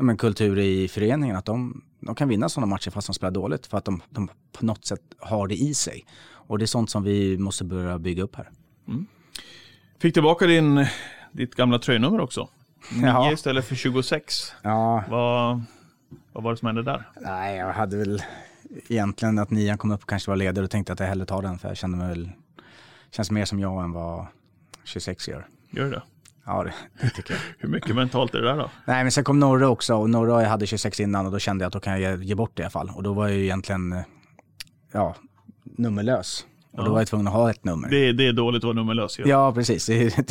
men, 0.00 0.16
kultur 0.16 0.58
i 0.58 0.88
föreningen 0.88 1.36
att 1.36 1.44
de, 1.44 1.82
de 2.00 2.14
kan 2.14 2.28
vinna 2.28 2.48
sådana 2.48 2.66
matcher 2.66 2.90
fast 2.90 3.06
de 3.06 3.14
spelar 3.14 3.30
dåligt 3.30 3.66
för 3.66 3.78
att 3.78 3.84
de, 3.84 4.02
de, 4.10 4.28
på 4.52 4.66
något 4.66 4.84
sätt 4.84 5.00
har 5.18 5.48
det 5.48 5.54
i 5.54 5.74
sig. 5.74 6.06
Och 6.46 6.58
det 6.58 6.64
är 6.64 6.66
sånt 6.66 6.90
som 6.90 7.02
vi 7.02 7.38
måste 7.38 7.64
börja 7.64 7.98
bygga 7.98 8.22
upp 8.22 8.36
här. 8.36 8.50
Mm. 8.88 9.06
Fick 9.98 10.14
tillbaka 10.14 10.46
din, 10.46 10.86
ditt 11.32 11.54
gamla 11.54 11.78
tröjnummer 11.78 12.20
också. 12.20 12.48
9 12.92 13.06
ja. 13.06 13.32
istället 13.32 13.64
för 13.64 13.74
26. 13.74 14.52
Ja. 14.62 15.04
Vad, 15.08 15.62
vad 16.32 16.44
var 16.44 16.50
det 16.50 16.56
som 16.56 16.66
hände 16.66 16.82
där? 16.82 17.08
Nej, 17.20 17.56
jag 17.56 17.72
hade 17.72 17.96
väl 17.96 18.22
egentligen 18.88 19.38
att 19.38 19.50
nian 19.50 19.78
kom 19.78 19.90
upp 19.90 20.02
och 20.02 20.08
kanske 20.08 20.30
var 20.30 20.36
ledare 20.36 20.64
och 20.64 20.70
tänkte 20.70 20.92
att 20.92 21.00
jag 21.00 21.06
hellre 21.06 21.26
tar 21.26 21.42
den 21.42 21.58
för 21.58 21.68
jag 21.68 21.76
kände 21.76 21.98
mig 21.98 22.08
väl, 22.08 22.30
känns 23.10 23.30
mer 23.30 23.44
som 23.44 23.60
jag 23.60 23.84
än 23.84 23.92
vad 23.92 24.26
26 24.84 25.28
gör. 25.28 25.46
Gör 25.70 25.90
det? 25.90 26.02
Ja, 26.46 26.64
det, 26.64 26.74
det 27.00 27.10
tycker 27.10 27.34
jag. 27.34 27.40
Hur 27.58 27.68
mycket 27.68 27.94
mentalt 27.94 28.34
är 28.34 28.38
det 28.38 28.48
där 28.48 28.56
då? 28.56 28.70
Nej, 28.84 29.04
men 29.04 29.12
sen 29.12 29.24
kom 29.24 29.40
Norre 29.40 29.66
också 29.66 29.94
och 29.94 30.10
Norre 30.10 30.44
hade 30.44 30.66
26 30.66 31.00
innan 31.00 31.26
och 31.26 31.32
då 31.32 31.38
kände 31.38 31.62
jag 31.62 31.66
att 31.66 31.72
då 31.72 31.80
kan 31.80 32.00
jag 32.00 32.22
ge 32.24 32.34
bort 32.34 32.50
det 32.54 32.60
i 32.60 32.64
alla 32.64 32.70
fall. 32.70 32.90
Och 32.94 33.02
då 33.02 33.12
var 33.12 33.28
jag 33.28 33.36
ju 33.36 33.44
egentligen, 33.44 34.02
ja, 34.92 35.14
nummerlös. 35.64 36.46
Och 36.74 36.80
ja. 36.80 36.84
då 36.84 36.92
var 36.92 37.00
jag 37.00 37.08
tvungen 37.08 37.26
att 37.26 37.32
ha 37.32 37.50
ett 37.50 37.64
nummer. 37.64 37.88
Det, 37.88 38.12
det 38.12 38.26
är 38.26 38.32
dåligt 38.32 38.60
att 38.60 38.64
vara 38.64 38.74
nummerlös 38.74 39.18
ju. 39.18 39.22
Ja, 39.26 39.52
precis. 39.52 39.86
Det, 39.94 39.94
det, 39.94 40.24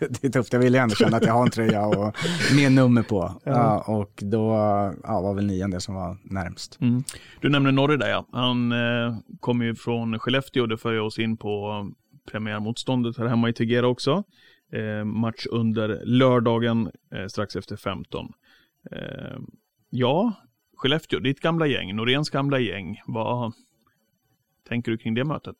det, 0.00 0.24
är 0.24 0.30
tufft. 0.30 0.52
Jag 0.52 0.60
vill 0.60 0.74
ju 0.74 0.80
ändå 0.80 0.94
känna 0.94 1.16
att 1.16 1.26
jag 1.26 1.32
har 1.32 1.42
en 1.42 1.50
tröja 1.50 1.86
och 1.86 2.16
med 2.56 2.72
nummer 2.72 3.02
på. 3.02 3.40
Ja. 3.44 3.52
ja 3.52 3.84
och 3.86 4.12
då 4.16 4.48
ja, 5.02 5.20
var 5.20 5.34
väl 5.34 5.46
nian 5.46 5.70
det 5.70 5.80
som 5.80 5.94
var 5.94 6.16
närmst. 6.22 6.78
Mm. 6.80 7.04
Du 7.40 7.48
nämnde 7.48 7.72
Norre 7.72 7.96
där 7.96 8.08
ja. 8.08 8.26
Han 8.32 8.72
eh, 8.72 9.16
kommer 9.40 9.64
ju 9.64 9.74
från 9.74 10.18
Skellefteå 10.18 10.66
det 10.66 10.78
för 10.78 11.00
oss 11.00 11.18
in 11.18 11.36
på 11.36 11.86
premiärmotståndet 12.30 13.18
här 13.18 13.26
hemma 13.26 13.48
i 13.48 13.52
Tegera 13.52 13.86
också. 13.86 14.24
Eh, 14.72 15.04
match 15.04 15.46
under 15.50 16.02
lördagen 16.04 16.90
eh, 17.14 17.26
strax 17.26 17.56
efter 17.56 17.76
15. 17.76 18.32
Eh, 18.92 19.38
ja, 19.90 20.32
Skellefteå, 20.76 21.20
ditt 21.20 21.40
gamla 21.40 21.66
gäng, 21.66 21.96
Noréns 21.96 22.30
gamla 22.30 22.58
gäng. 22.58 23.00
Vad 23.06 23.52
tänker 24.68 24.90
du 24.90 24.98
kring 24.98 25.14
det 25.14 25.24
mötet? 25.24 25.56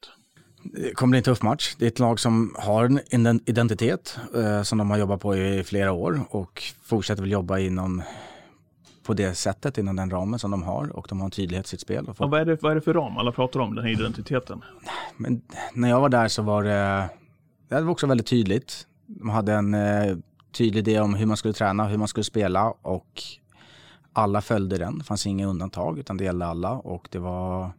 Det 0.65 0.95
kommer 0.95 1.11
bli 1.11 1.19
en 1.19 1.25
tuff 1.25 1.43
match. 1.43 1.75
Det 1.79 1.85
är 1.85 1.89
ett 1.89 1.99
lag 1.99 2.21
som 2.21 2.55
har 2.59 2.99
en 3.11 3.41
identitet 3.47 4.19
eh, 4.35 4.63
som 4.63 4.79
de 4.79 4.91
har 4.91 4.99
jobbat 4.99 5.21
på 5.21 5.37
i 5.37 5.65
flera 5.65 5.93
år 5.93 6.21
och 6.31 6.63
fortsätter 6.83 7.23
väl 7.23 7.33
jobba 7.33 7.59
inom 7.59 8.03
på 9.03 9.15
det 9.15 9.35
sättet 9.35 9.79
inom 9.79 9.97
den 9.97 10.11
ramen 10.11 10.39
som 10.39 10.51
de 10.51 10.63
har 10.63 10.97
och 10.97 11.07
de 11.09 11.21
har 11.21 11.25
en 11.25 11.31
tydlighet 11.31 11.67
i 11.67 11.69
sitt 11.69 11.81
spel. 11.81 12.09
Och 12.09 12.19
vad, 12.19 12.41
är 12.41 12.45
det, 12.45 12.63
vad 12.63 12.71
är 12.71 12.75
det 12.75 12.81
för 12.81 12.95
ram? 12.95 13.17
Alla 13.17 13.33
pratar 13.33 13.61
om 13.61 13.75
den 13.75 13.85
här 13.85 13.93
identiteten. 13.93 14.63
Men 15.17 15.43
när 15.75 15.89
jag 15.89 16.01
var 16.01 16.09
där 16.09 16.29
så 16.29 16.43
var 16.43 16.65
det, 16.65 17.09
det 17.69 17.81
var 17.81 17.93
också 17.93 18.07
väldigt 18.07 18.27
tydligt. 18.27 18.87
De 19.07 19.29
hade 19.29 19.53
en 19.53 19.75
eh, 19.75 20.17
tydlig 20.53 20.89
idé 20.89 21.01
om 21.01 21.15
hur 21.15 21.27
man 21.27 21.37
skulle 21.37 21.55
träna, 21.55 21.87
hur 21.87 21.99
man 21.99 22.09
skulle 22.09 22.25
spela 22.25 22.71
och 22.83 23.23
alla 24.13 24.41
följde 24.41 24.79
den. 24.79 24.99
Det 24.99 25.05
fanns 25.05 25.27
inga 25.27 25.47
undantag 25.47 25.99
utan 25.99 26.17
det 26.17 26.25
gällde 26.25 26.47
alla 26.47 26.73
och 26.73 27.09
det 27.11 27.19
var 27.19 27.71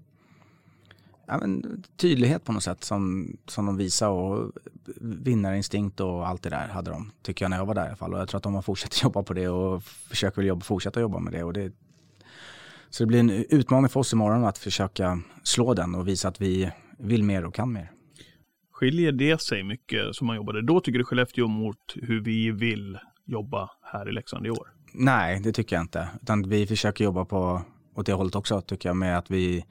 ja, 1.28 1.38
men, 1.38 1.84
tydlighet 1.96 2.44
på 2.44 2.52
något 2.52 2.64
sätt 2.64 2.84
som, 2.84 3.34
som 3.48 3.66
de 3.66 3.78
visade 3.78 4.12
och 4.12 4.52
vinnarinstinkt 5.02 6.00
och 6.00 6.28
allt 6.28 6.44
det 6.44 6.50
där 6.50 6.68
hade 6.68 6.92
de, 6.92 7.12
tycker 7.22 7.46
jag 7.46 7.50
när 7.50 7.58
jag 7.58 7.66
var 7.66 7.76
där 7.76 7.86
i 7.86 7.88
alla 7.88 7.96
fall. 7.96 8.14
Och 8.14 8.20
jag 8.20 8.30
tror 8.30 8.38
att 8.38 8.44
de 8.44 8.54
har 8.54 8.62
fortsatt 8.62 9.02
jobba 9.04 9.24
på 9.24 9.34
det 9.34 9.48
och 9.48 9.84
försöker 9.84 10.36
väl 10.36 10.46
jobba, 10.46 10.62
fortsätta 10.62 11.02
jobba 11.02 11.20
med 11.20 11.34
det. 11.34 11.44
Och 11.44 11.54
det. 11.54 11.74
Så 12.90 13.04
det 13.04 13.08
blir 13.08 13.20
en 13.20 13.30
utmaning 13.30 13.90
för 13.90 14.00
oss 14.00 14.14
imorgon 14.14 14.46
att 14.46 14.58
försöka 14.58 15.22
slå 15.44 15.74
den 15.74 15.96
och 15.96 16.08
visa 16.08 16.28
att 16.28 16.42
vi 16.42 16.72
vill 16.98 17.24
mer 17.24 17.46
och 17.46 17.54
kan 17.54 17.74
mer. 17.74 17.92
Skiljer 18.72 19.12
det 19.12 19.42
sig 19.42 19.64
mycket 19.64 20.16
som 20.16 20.28
man 20.28 20.36
jobbade 20.36 20.62
då, 20.62 20.80
tycker 20.80 21.00
du, 21.00 21.06
Skellefteå 21.06 21.48
mot 21.48 21.78
hur 21.96 22.22
vi 22.22 22.52
vill 22.52 22.98
jobba 23.26 23.70
här 23.82 24.10
i 24.10 24.12
Leksand 24.12 24.46
i 24.46 24.50
år? 24.50 24.74
Nej, 24.94 25.40
det 25.40 25.52
tycker 25.52 25.76
jag 25.76 25.84
inte. 25.84 26.08
Utan 26.22 26.50
vi 26.50 26.68
försöker 26.68 27.04
jobba 27.04 27.26
på 27.26 27.62
åt 27.96 28.06
det 28.06 28.14
hållet 28.14 28.36
också, 28.36 28.62
tycker 28.62 28.90
jag, 28.90 28.96
med 28.96 29.18
att 29.18 29.32
vi 29.32 29.66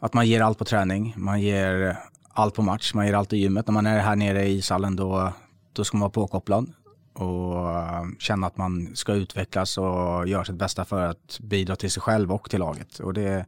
att 0.00 0.14
man 0.14 0.26
ger 0.26 0.40
allt 0.40 0.58
på 0.58 0.64
träning, 0.64 1.14
man 1.16 1.40
ger 1.40 1.96
allt 2.28 2.54
på 2.54 2.62
match, 2.62 2.94
man 2.94 3.06
ger 3.06 3.14
allt 3.14 3.32
i 3.32 3.36
gymmet. 3.36 3.66
När 3.66 3.72
man 3.72 3.86
är 3.86 3.98
här 3.98 4.16
nere 4.16 4.46
i 4.46 4.58
ishallen 4.58 4.96
då, 4.96 5.32
då 5.72 5.84
ska 5.84 5.96
man 5.96 6.00
vara 6.00 6.10
påkopplad 6.10 6.72
och 7.12 7.70
eh, 7.70 8.04
känna 8.18 8.46
att 8.46 8.56
man 8.56 8.96
ska 8.96 9.14
utvecklas 9.14 9.78
och 9.78 10.28
göra 10.28 10.44
sitt 10.44 10.54
bästa 10.54 10.84
för 10.84 11.06
att 11.06 11.38
bidra 11.40 11.76
till 11.76 11.90
sig 11.90 12.02
själv 12.02 12.32
och 12.32 12.50
till 12.50 12.58
laget. 12.58 12.98
Och 12.98 13.14
det, 13.14 13.46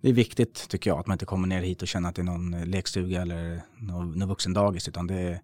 det 0.00 0.08
är 0.08 0.12
viktigt 0.12 0.68
tycker 0.68 0.90
jag 0.90 0.98
att 0.98 1.06
man 1.06 1.14
inte 1.14 1.26
kommer 1.26 1.48
ner 1.48 1.62
hit 1.62 1.82
och 1.82 1.88
känner 1.88 2.08
att 2.08 2.14
det 2.14 2.22
är 2.22 2.24
någon 2.24 2.50
lekstuga 2.64 3.22
eller 3.22 3.62
någon, 3.78 4.12
någon 4.12 4.28
vuxendagis 4.28 4.88
utan 4.88 5.06
det 5.06 5.14
är, 5.14 5.40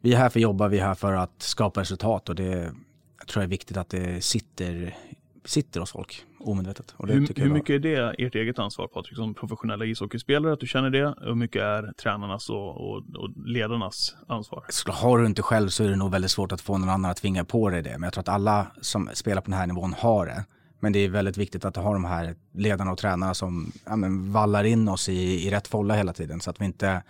vi 0.00 0.12
är 0.12 0.16
här 0.16 0.28
för 0.28 0.38
att 0.38 0.42
jobba, 0.42 0.68
vi 0.68 0.78
är 0.78 0.86
här 0.86 0.94
för 0.94 1.12
att 1.12 1.42
skapa 1.42 1.80
resultat 1.80 2.28
och 2.28 2.34
det 2.34 2.72
jag 3.18 3.28
tror 3.28 3.42
jag 3.42 3.46
är 3.46 3.50
viktigt 3.50 3.76
att 3.76 3.88
det 3.88 4.24
sitter 4.24 4.96
sitter 5.44 5.80
hos 5.80 5.92
folk 5.92 6.24
omedvetet. 6.46 6.94
Det 6.98 7.12
hur 7.12 7.34
hur 7.36 7.50
mycket 7.50 7.70
är 7.70 7.78
det 7.78 8.14
ert 8.18 8.34
eget 8.34 8.58
ansvar 8.58 8.86
Patrik, 8.86 9.16
som 9.16 9.34
professionella 9.34 9.84
ishockeyspelare, 9.84 10.52
att 10.52 10.60
du 10.60 10.66
känner 10.66 10.90
det? 10.90 11.14
Hur 11.20 11.34
mycket 11.34 11.62
är 11.62 11.92
tränarnas 11.92 12.50
och, 12.50 12.90
och, 12.90 12.96
och 12.96 13.30
ledarnas 13.46 14.16
ansvar? 14.28 14.64
Har 14.86 15.18
du 15.18 15.26
inte 15.26 15.42
själv 15.42 15.68
så 15.68 15.84
är 15.84 15.88
det 15.88 15.96
nog 15.96 16.10
väldigt 16.10 16.30
svårt 16.30 16.52
att 16.52 16.60
få 16.60 16.78
någon 16.78 16.88
annan 16.88 17.10
att 17.10 17.16
tvinga 17.16 17.44
på 17.44 17.70
dig 17.70 17.82
det. 17.82 17.90
Men 17.90 18.02
jag 18.02 18.12
tror 18.12 18.20
att 18.20 18.28
alla 18.28 18.66
som 18.80 19.10
spelar 19.14 19.42
på 19.42 19.50
den 19.50 19.58
här 19.58 19.66
nivån 19.66 19.94
har 19.98 20.26
det. 20.26 20.44
Men 20.80 20.92
det 20.92 20.98
är 20.98 21.08
väldigt 21.08 21.36
viktigt 21.36 21.64
att 21.64 21.76
ha 21.76 21.92
de 21.92 22.04
här 22.04 22.34
ledarna 22.54 22.92
och 22.92 22.98
tränarna 22.98 23.34
som 23.34 23.72
ja, 23.84 23.96
men, 23.96 24.32
vallar 24.32 24.64
in 24.64 24.88
oss 24.88 25.08
i, 25.08 25.46
i 25.46 25.50
rätt 25.50 25.68
folla 25.68 25.94
hela 25.94 26.12
tiden. 26.12 26.40
Så 26.40 26.50
att 26.50 26.60
vi 26.60 26.64
inte 26.64 27.02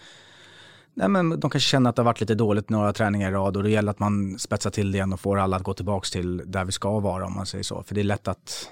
Nej, 0.99 1.09
men 1.09 1.41
de 1.41 1.51
kanske 1.51 1.69
känner 1.69 1.91
att 1.91 1.97
det 1.97 2.03
har 2.03 2.05
varit 2.05 2.21
lite 2.21 2.35
dåligt 2.35 2.71
några 2.71 2.93
träningar 2.93 3.31
i 3.31 3.33
rad 3.33 3.57
och 3.57 3.63
det 3.63 3.71
gäller 3.71 3.91
att 3.91 3.99
man 3.99 4.39
spetsar 4.39 4.71
till 4.71 4.93
det 4.93 4.97
igen 4.97 5.13
och 5.13 5.21
får 5.21 5.39
alla 5.39 5.57
att 5.57 5.63
gå 5.63 5.75
tillbaka 5.75 6.07
till 6.13 6.43
där 6.47 6.65
vi 6.65 6.73
ska 6.73 7.01
vara 7.01 7.27
om 7.27 7.35
man 7.35 7.47
säger 7.47 7.65
så. 7.65 7.83
För 7.83 7.95
det 7.95 8.01
är 8.01 8.05
lätt 8.05 8.29
att, 8.29 8.71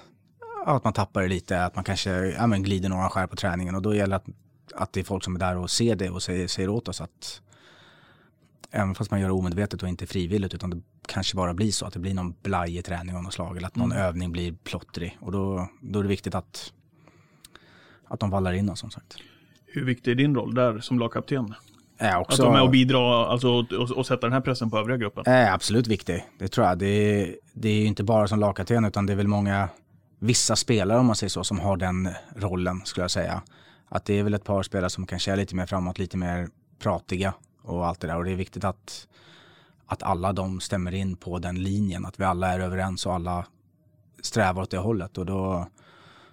att 0.73 0.83
man 0.83 0.93
tappar 0.93 1.21
det 1.21 1.27
lite, 1.27 1.65
att 1.65 1.75
man 1.75 1.83
kanske 1.83 2.11
ja, 2.11 2.47
men 2.47 2.63
glider 2.63 2.89
några 2.89 3.09
skär 3.09 3.27
på 3.27 3.35
träningen 3.35 3.75
och 3.75 3.81
då 3.81 3.95
gäller 3.95 4.09
det 4.09 4.15
att, 4.15 4.81
att 4.81 4.93
det 4.93 4.99
är 4.99 5.03
folk 5.03 5.23
som 5.23 5.35
är 5.35 5.39
där 5.39 5.57
och 5.57 5.69
ser 5.69 5.95
det 5.95 6.09
och 6.09 6.23
säger, 6.23 6.47
säger 6.47 6.69
åt 6.69 6.87
oss 6.87 7.01
att 7.01 7.41
även 8.71 8.95
fast 8.95 9.11
man 9.11 9.19
gör 9.19 9.27
det 9.27 9.33
omedvetet 9.33 9.83
och 9.83 9.89
inte 9.89 10.07
frivilligt 10.07 10.53
utan 10.53 10.69
det 10.69 10.81
kanske 11.07 11.35
bara 11.35 11.53
blir 11.53 11.71
så 11.71 11.85
att 11.85 11.93
det 11.93 11.99
blir 11.99 12.13
någon 12.13 12.35
blajig 12.43 12.85
träning 12.85 13.15
av 13.15 13.23
något 13.23 13.33
slag 13.33 13.57
eller 13.57 13.67
att 13.67 13.75
någon 13.75 13.91
mm. 13.91 14.03
övning 14.03 14.31
blir 14.31 14.53
plottrig 14.63 15.17
och 15.21 15.31
då, 15.31 15.69
då 15.81 15.99
är 15.99 16.03
det 16.03 16.09
viktigt 16.09 16.35
att, 16.35 16.73
att 18.07 18.19
de 18.19 18.29
vallar 18.29 18.53
in 18.53 18.69
oss 18.69 18.79
som 18.79 18.91
sagt. 18.91 19.17
Hur 19.65 19.85
viktig 19.85 20.11
är 20.11 20.15
din 20.15 20.35
roll 20.35 20.55
där 20.55 20.79
som 20.79 20.99
lagkapten? 20.99 21.53
Är 21.97 22.17
också, 22.17 22.41
att 22.41 22.45
vara 22.45 22.57
med 22.57 22.63
och 22.63 22.69
bidra 22.69 23.27
alltså, 23.27 23.49
och, 23.49 23.71
och, 23.71 24.05
sätta 24.05 24.21
den 24.21 24.33
här 24.33 24.41
pressen 24.41 24.69
på 24.69 24.77
övriga 24.77 24.97
gruppen? 24.97 25.23
Är 25.27 25.51
absolut 25.51 25.87
viktig. 25.87 26.25
Det 26.39 26.47
tror 26.47 26.67
jag. 26.67 26.77
Det 26.77 26.87
är, 26.87 27.35
det 27.53 27.69
är 27.69 27.85
inte 27.85 28.03
bara 28.03 28.27
som 28.27 28.39
lagkapten 28.39 28.85
utan 28.85 29.05
det 29.05 29.13
är 29.13 29.17
väl 29.17 29.27
många, 29.27 29.69
vissa 30.25 30.55
spelare 30.55 30.99
om 30.99 31.05
man 31.05 31.15
säger 31.15 31.29
så, 31.29 31.43
som 31.43 31.59
har 31.59 31.77
den 31.77 32.09
rollen 32.35 32.81
skulle 32.85 33.03
jag 33.03 33.11
säga. 33.11 33.41
Att 33.89 34.05
det 34.05 34.19
är 34.19 34.23
väl 34.23 34.33
ett 34.33 34.43
par 34.43 34.63
spelare 34.63 34.89
som 34.89 35.05
kanske 35.05 35.31
är 35.31 35.35
lite 35.37 35.55
mer 35.55 35.65
framåt, 35.65 35.99
lite 35.99 36.17
mer 36.17 36.49
pratiga 36.79 37.33
och 37.61 37.87
allt 37.87 37.99
det 37.99 38.07
där. 38.07 38.17
Och 38.17 38.25
det 38.25 38.31
är 38.31 38.35
viktigt 38.35 38.63
att, 38.63 39.07
att 39.85 40.03
alla 40.03 40.33
de 40.33 40.59
stämmer 40.59 40.93
in 40.93 41.15
på 41.15 41.39
den 41.39 41.63
linjen. 41.63 42.05
Att 42.05 42.19
vi 42.19 42.23
alla 42.23 42.53
är 42.53 42.59
överens 42.59 43.05
och 43.05 43.13
alla 43.13 43.45
strävar 44.21 44.61
åt 44.61 44.71
det 44.71 44.77
hållet. 44.77 45.17
Och 45.17 45.25
då 45.25 45.67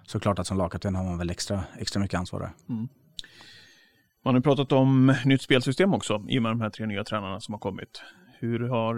såklart 0.03 0.39
att 0.39 0.47
som 0.47 0.57
lagkapten 0.57 0.95
har 0.95 1.03
man 1.03 1.17
väl 1.17 1.29
extra, 1.29 1.63
extra 1.77 1.99
mycket 1.99 2.19
ansvar 2.19 2.39
där. 2.39 2.51
Mm. 2.69 2.87
Man 4.25 4.33
har 4.33 4.41
pratat 4.41 4.71
om 4.71 5.15
nytt 5.25 5.41
spelsystem 5.41 5.93
också 5.93 6.25
i 6.27 6.39
och 6.39 6.43
med 6.43 6.51
de 6.51 6.61
här 6.61 6.69
tre 6.69 6.85
nya 6.85 7.03
tränarna 7.03 7.39
som 7.39 7.53
har 7.53 7.59
kommit. 7.59 8.01
Hur 8.39 8.59
har, 8.59 8.95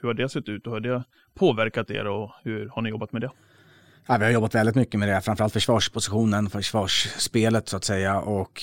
hur 0.00 0.08
har 0.08 0.14
det 0.14 0.28
sett 0.28 0.48
ut 0.48 0.66
och 0.66 0.72
hur 0.72 0.80
har 0.80 0.98
det 0.98 1.04
påverkat 1.34 1.90
er 1.90 2.06
och 2.06 2.30
hur 2.42 2.68
har 2.68 2.82
ni 2.82 2.90
jobbat 2.90 3.12
med 3.12 3.22
det? 3.22 3.30
Ja, 4.08 4.16
vi 4.18 4.24
har 4.24 4.32
jobbat 4.32 4.54
väldigt 4.54 4.74
mycket 4.74 5.00
med 5.00 5.08
det, 5.08 5.20
framförallt 5.20 5.52
försvarspositionen, 5.52 6.50
försvarsspelet 6.50 7.68
så 7.68 7.76
att 7.76 7.84
säga. 7.84 8.20
Och 8.20 8.62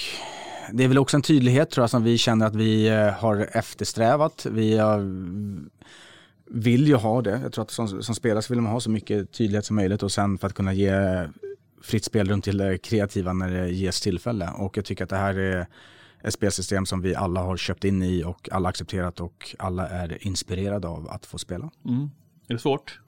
det 0.71 0.83
är 0.83 0.87
väl 0.87 0.97
också 0.97 1.17
en 1.17 1.21
tydlighet 1.21 1.69
tror 1.69 1.83
jag 1.83 1.89
som 1.89 2.03
vi 2.03 2.17
känner 2.17 2.45
att 2.45 2.55
vi 2.55 2.87
eh, 2.87 3.09
har 3.09 3.49
eftersträvat. 3.51 4.45
Vi 4.51 4.77
har, 4.77 4.99
vill 6.45 6.87
ju 6.87 6.95
ha 6.95 7.21
det. 7.21 7.39
Jag 7.43 7.53
tror 7.53 7.63
att 7.63 7.71
som, 7.71 8.03
som 8.03 8.15
spelare 8.15 8.41
så 8.41 8.53
vill 8.53 8.61
man 8.61 8.71
ha 8.71 8.79
så 8.79 8.89
mycket 8.89 9.31
tydlighet 9.31 9.65
som 9.65 9.75
möjligt 9.75 10.03
och 10.03 10.11
sen 10.11 10.37
för 10.37 10.47
att 10.47 10.53
kunna 10.53 10.73
ge 10.73 11.27
fritt 11.81 12.05
spelrum 12.05 12.41
till 12.41 12.57
det 12.57 12.77
kreativa 12.77 13.33
när 13.33 13.49
det 13.49 13.69
ges 13.69 14.01
tillfälle. 14.01 14.49
Och 14.57 14.77
jag 14.77 14.85
tycker 14.85 15.03
att 15.03 15.09
det 15.09 15.17
här 15.17 15.35
är 15.35 15.67
ett 16.21 16.33
spelsystem 16.33 16.85
som 16.85 17.01
vi 17.01 17.15
alla 17.15 17.41
har 17.41 17.57
köpt 17.57 17.83
in 17.83 18.03
i 18.03 18.23
och 18.23 18.49
alla 18.51 18.69
accepterat 18.69 19.19
och 19.19 19.55
alla 19.59 19.87
är 19.87 20.27
inspirerade 20.27 20.87
av 20.87 21.09
att 21.09 21.25
få 21.25 21.37
spela. 21.37 21.71
Mm. 21.85 22.09
Är 22.47 22.53
det 22.53 22.59
svårt? 22.59 22.99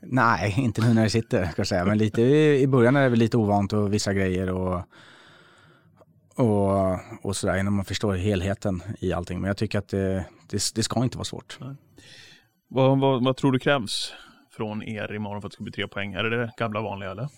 Nej, 0.00 0.54
inte 0.58 0.80
nu 0.80 0.94
när 0.94 1.02
det 1.02 1.10
sitter 1.10 1.44
ska 1.44 1.60
jag 1.60 1.66
säga. 1.66 1.84
Men 1.84 1.98
lite 1.98 2.22
i 2.22 2.66
början 2.66 2.96
är 2.96 3.02
det 3.02 3.08
väl 3.08 3.18
lite 3.18 3.36
ovant 3.36 3.72
och 3.72 3.94
vissa 3.94 4.12
grejer 4.14 4.50
och, 4.50 4.82
och, 6.34 6.98
och 7.22 7.36
sådär 7.36 7.56
innan 7.56 7.72
man 7.72 7.84
förstår 7.84 8.14
helheten 8.14 8.82
i 9.00 9.12
allting. 9.12 9.40
Men 9.40 9.48
jag 9.48 9.56
tycker 9.56 9.78
att 9.78 9.88
det, 9.88 10.24
det, 10.50 10.62
det 10.74 10.82
ska 10.82 11.02
inte 11.02 11.18
vara 11.18 11.24
svårt. 11.24 11.58
Vad, 12.68 13.00
vad, 13.00 13.24
vad 13.24 13.36
tror 13.36 13.52
du 13.52 13.58
krävs 13.58 14.12
från 14.56 14.82
er 14.82 15.14
imorgon 15.14 15.40
för 15.40 15.46
att 15.46 15.52
det 15.52 15.54
ska 15.54 15.64
bli 15.64 15.72
tre 15.72 15.88
poäng? 15.88 16.12
Är 16.12 16.22
det 16.22 16.36
det 16.36 16.52
gamla 16.56 16.80
vanliga 16.80 17.10
eller? 17.10 17.28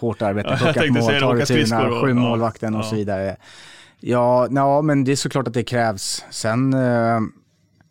Hårt 0.00 0.22
arbete, 0.22 0.56
plockat 0.62 0.90
mål, 0.90 1.20
ta 1.20 1.34
returerna, 1.34 2.00
sju 2.02 2.14
målvakten 2.14 2.74
och 2.74 2.80
ja. 2.80 2.84
så 2.84 2.96
vidare. 2.96 3.36
Ja, 4.00 4.48
ja, 4.50 4.82
men 4.82 5.04
det 5.04 5.12
är 5.12 5.16
såklart 5.16 5.48
att 5.48 5.54
det 5.54 5.64
krävs. 5.64 6.24
Sen 6.30 6.74
eh, 6.74 7.20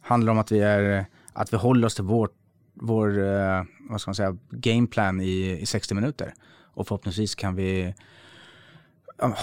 handlar 0.01 0.25
det 0.25 0.31
om 0.31 0.39
att 0.39 0.51
vi, 0.51 0.59
är, 0.59 1.05
att 1.33 1.53
vi 1.53 1.57
håller 1.57 1.85
oss 1.87 1.95
till 1.95 2.03
vår, 2.03 2.29
vår 2.81 3.19
eh, 3.19 3.63
vad 3.89 4.01
ska 4.01 4.09
man 4.09 4.15
säga, 4.15 4.37
gameplan 4.49 5.21
i, 5.21 5.57
i 5.61 5.65
60 5.65 5.95
minuter. 5.95 6.33
Och 6.73 6.87
förhoppningsvis 6.87 7.35
kan 7.35 7.55
vi 7.55 7.93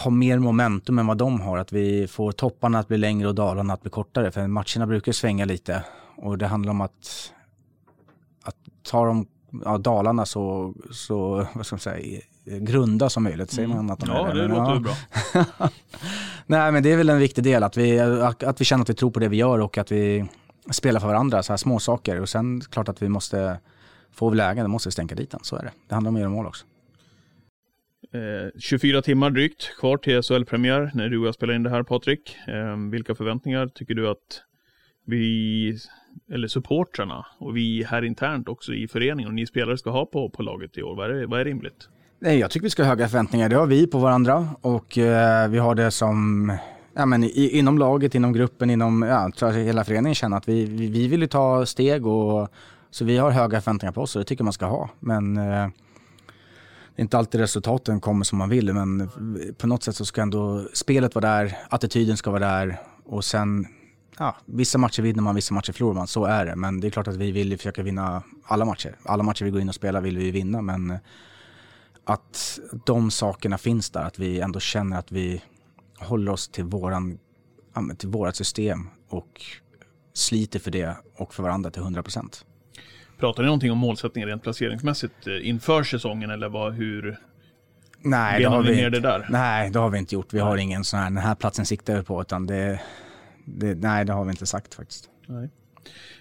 ha 0.04 0.10
mer 0.10 0.38
momentum 0.38 0.98
än 0.98 1.06
vad 1.06 1.18
de 1.18 1.40
har. 1.40 1.58
Att 1.58 1.72
vi 1.72 2.08
får 2.08 2.32
topparna 2.32 2.78
att 2.78 2.88
bli 2.88 2.98
längre 2.98 3.28
och 3.28 3.34
dalarna 3.34 3.74
att 3.74 3.82
bli 3.82 3.90
kortare. 3.90 4.30
För 4.30 4.46
matcherna 4.46 4.86
brukar 4.86 5.12
svänga 5.12 5.44
lite. 5.44 5.84
Och 6.16 6.38
det 6.38 6.46
handlar 6.46 6.70
om 6.70 6.80
att 6.80 7.32
tar 8.82 9.06
de 9.06 9.26
ja, 9.64 9.78
Dalarna 9.78 10.26
så, 10.26 10.74
så 10.90 11.46
vad 11.54 11.66
ska 11.66 11.74
man 11.74 11.80
säga, 11.80 12.20
grunda 12.44 13.10
som 13.10 13.22
möjligt. 13.22 13.50
Säger 13.50 13.68
man 13.68 13.90
att 13.90 13.98
de 13.98 14.08
ja, 14.08 14.28
är 14.28 14.34
det, 14.34 14.42
det 14.42 14.48
låter 14.48 14.74
ja. 14.74 14.80
bra. 14.80 15.68
Nej, 16.46 16.72
men 16.72 16.82
det 16.82 16.92
är 16.92 16.96
väl 16.96 17.08
en 17.08 17.18
viktig 17.18 17.44
del 17.44 17.62
att 17.62 17.76
vi, 17.76 18.00
att 18.00 18.60
vi 18.60 18.64
känner 18.64 18.82
att 18.82 18.90
vi 18.90 18.94
tror 18.94 19.10
på 19.10 19.20
det 19.20 19.28
vi 19.28 19.36
gör 19.36 19.58
och 19.58 19.78
att 19.78 19.92
vi 19.92 20.28
spelar 20.72 21.00
för 21.00 21.06
varandra, 21.06 21.42
så 21.42 21.52
här 21.52 21.56
små 21.56 21.78
saker. 21.78 22.20
Och 22.20 22.28
sen 22.28 22.60
klart 22.60 22.88
att 22.88 23.02
vi 23.02 23.08
måste, 23.08 23.58
få 24.12 24.30
lägen, 24.30 24.64
då 24.64 24.68
måste 24.68 24.88
vi 24.88 24.92
stänka 24.92 25.14
dit 25.14 25.30
den. 25.30 25.40
Så 25.42 25.56
är 25.56 25.62
det. 25.62 25.72
Det 25.88 25.94
handlar 25.94 26.08
om 26.08 26.16
att 26.16 26.20
göra 26.20 26.30
mål 26.30 26.46
också. 26.46 26.66
Eh, 28.12 28.50
24 28.58 29.02
timmar 29.02 29.30
drygt 29.30 29.78
kvar 29.78 29.96
till 29.96 30.22
SHL-premiär 30.22 30.90
när 30.94 31.08
du 31.08 31.18
och 31.18 31.26
jag 31.26 31.34
spelar 31.34 31.54
in 31.54 31.62
det 31.62 31.70
här 31.70 31.82
Patrik. 31.82 32.36
Eh, 32.46 32.76
vilka 32.90 33.14
förväntningar 33.14 33.66
tycker 33.66 33.94
du 33.94 34.08
att 34.08 34.42
vi, 35.04 35.78
eller 36.32 36.48
supportrarna 36.48 37.26
och 37.38 37.56
vi 37.56 37.84
här 37.84 38.02
internt 38.02 38.48
också 38.48 38.74
i 38.74 38.88
föreningen 38.88 39.28
och 39.28 39.34
ni 39.34 39.46
spelare 39.46 39.78
ska 39.78 39.90
ha 39.90 40.06
på, 40.06 40.30
på 40.30 40.42
laget 40.42 40.78
i 40.78 40.82
år? 40.82 40.96
Vad 40.96 41.10
är, 41.10 41.26
vad 41.26 41.40
är 41.40 41.44
rimligt? 41.44 41.88
Nej, 42.20 42.38
jag 42.38 42.50
tycker 42.50 42.64
vi 42.64 42.70
ska 42.70 42.82
ha 42.82 42.88
höga 42.88 43.08
förväntningar. 43.08 43.48
Det 43.48 43.56
har 43.56 43.66
vi 43.66 43.86
på 43.86 43.98
varandra 43.98 44.48
och 44.60 44.98
eh, 44.98 45.48
vi 45.48 45.58
har 45.58 45.74
det 45.74 45.90
som 45.90 46.52
ja, 46.98 47.06
men 47.06 47.24
i, 47.24 47.58
inom 47.58 47.78
laget, 47.78 48.14
inom 48.14 48.32
gruppen, 48.32 48.70
inom 48.70 49.02
ja, 49.02 49.30
tror 49.36 49.52
jag 49.52 49.58
hela 49.58 49.84
föreningen 49.84 50.14
känner 50.14 50.36
att 50.36 50.48
vi, 50.48 50.64
vi, 50.64 50.86
vi 50.86 51.08
vill 51.08 51.20
ju 51.20 51.26
ta 51.26 51.66
steg 51.66 52.06
och 52.06 52.48
så 52.90 53.04
vi 53.04 53.16
har 53.16 53.30
höga 53.30 53.60
förväntningar 53.60 53.92
på 53.92 54.00
oss 54.00 54.16
och 54.16 54.20
det 54.20 54.24
tycker 54.24 54.44
man 54.44 54.52
ska 54.52 54.66
ha. 54.66 54.90
Men 55.00 55.36
eh, 55.36 55.68
det 56.96 57.00
är 57.00 57.02
inte 57.02 57.18
alltid 57.18 57.40
resultaten 57.40 58.00
kommer 58.00 58.24
som 58.24 58.38
man 58.38 58.48
vill 58.48 58.72
men 58.72 59.10
på 59.58 59.66
något 59.66 59.82
sätt 59.82 59.96
så 59.96 60.04
ska 60.04 60.22
ändå 60.22 60.68
spelet 60.74 61.14
vara 61.14 61.26
där, 61.26 61.58
attityden 61.70 62.16
ska 62.16 62.30
vara 62.30 62.46
där 62.46 62.80
och 63.04 63.24
sen 63.24 63.66
ja, 64.18 64.36
vissa 64.44 64.78
matcher 64.78 65.02
vinner 65.02 65.22
man, 65.22 65.34
vissa 65.34 65.54
matcher 65.54 65.72
förlorar 65.72 65.94
man, 65.94 66.06
så 66.06 66.24
är 66.24 66.46
det. 66.46 66.56
Men 66.56 66.80
det 66.80 66.86
är 66.86 66.90
klart 66.90 67.08
att 67.08 67.16
vi 67.16 67.32
vill 67.32 67.56
försöka 67.56 67.82
vinna 67.82 68.22
alla 68.44 68.64
matcher. 68.64 68.96
Alla 69.02 69.22
matcher 69.22 69.44
vi 69.44 69.50
går 69.50 69.60
in 69.60 69.68
och 69.68 69.74
spelar 69.74 70.00
vill 70.00 70.18
vi 70.18 70.30
vinna 70.30 70.62
men 70.62 70.98
att 72.04 72.60
de 72.84 73.10
sakerna 73.10 73.58
finns 73.58 73.90
där, 73.90 74.02
att 74.04 74.18
vi 74.18 74.40
ändå 74.40 74.60
känner 74.60 74.98
att 74.98 75.12
vi 75.12 75.42
håller 75.98 76.32
oss 76.32 76.48
till, 76.48 76.64
våran, 76.64 77.18
till 77.98 78.08
vårat 78.08 78.36
system 78.36 78.88
och 79.08 79.42
sliter 80.12 80.58
för 80.58 80.70
det 80.70 80.96
och 81.16 81.34
för 81.34 81.42
varandra 81.42 81.70
till 81.70 81.82
100 81.82 82.02
procent. 82.02 82.44
Pratar 83.18 83.42
ni 83.42 83.46
någonting 83.46 83.72
om 83.72 83.78
målsättningen 83.78 84.28
rent 84.28 84.42
placeringsmässigt 84.42 85.26
eh, 85.26 85.48
inför 85.48 85.82
säsongen 85.82 86.30
eller 86.30 86.48
vad, 86.48 86.74
hur 86.74 87.18
Nej, 88.00 88.42
det 88.42 88.48
har 88.48 88.62
vi 88.62 88.76
ner 88.76 88.86
inte. 88.86 89.00
det 89.00 89.08
där? 89.08 89.26
Nej, 89.30 89.70
det 89.70 89.78
har 89.78 89.90
vi 89.90 89.98
inte 89.98 90.14
gjort. 90.14 90.34
Vi 90.34 90.38
har 90.38 90.56
ingen 90.56 90.84
sån 90.84 91.00
här, 91.00 91.04
den 91.06 91.16
här 91.16 91.34
platsen 91.34 91.66
siktar 91.66 91.96
vi 91.96 92.02
på, 92.02 92.20
utan 92.20 92.46
det, 92.46 92.80
det, 93.44 93.74
nej, 93.74 94.04
det 94.04 94.12
har 94.12 94.24
vi 94.24 94.30
inte 94.30 94.46
sagt 94.46 94.74
faktiskt. 94.74 95.10
Nej. 95.26 95.50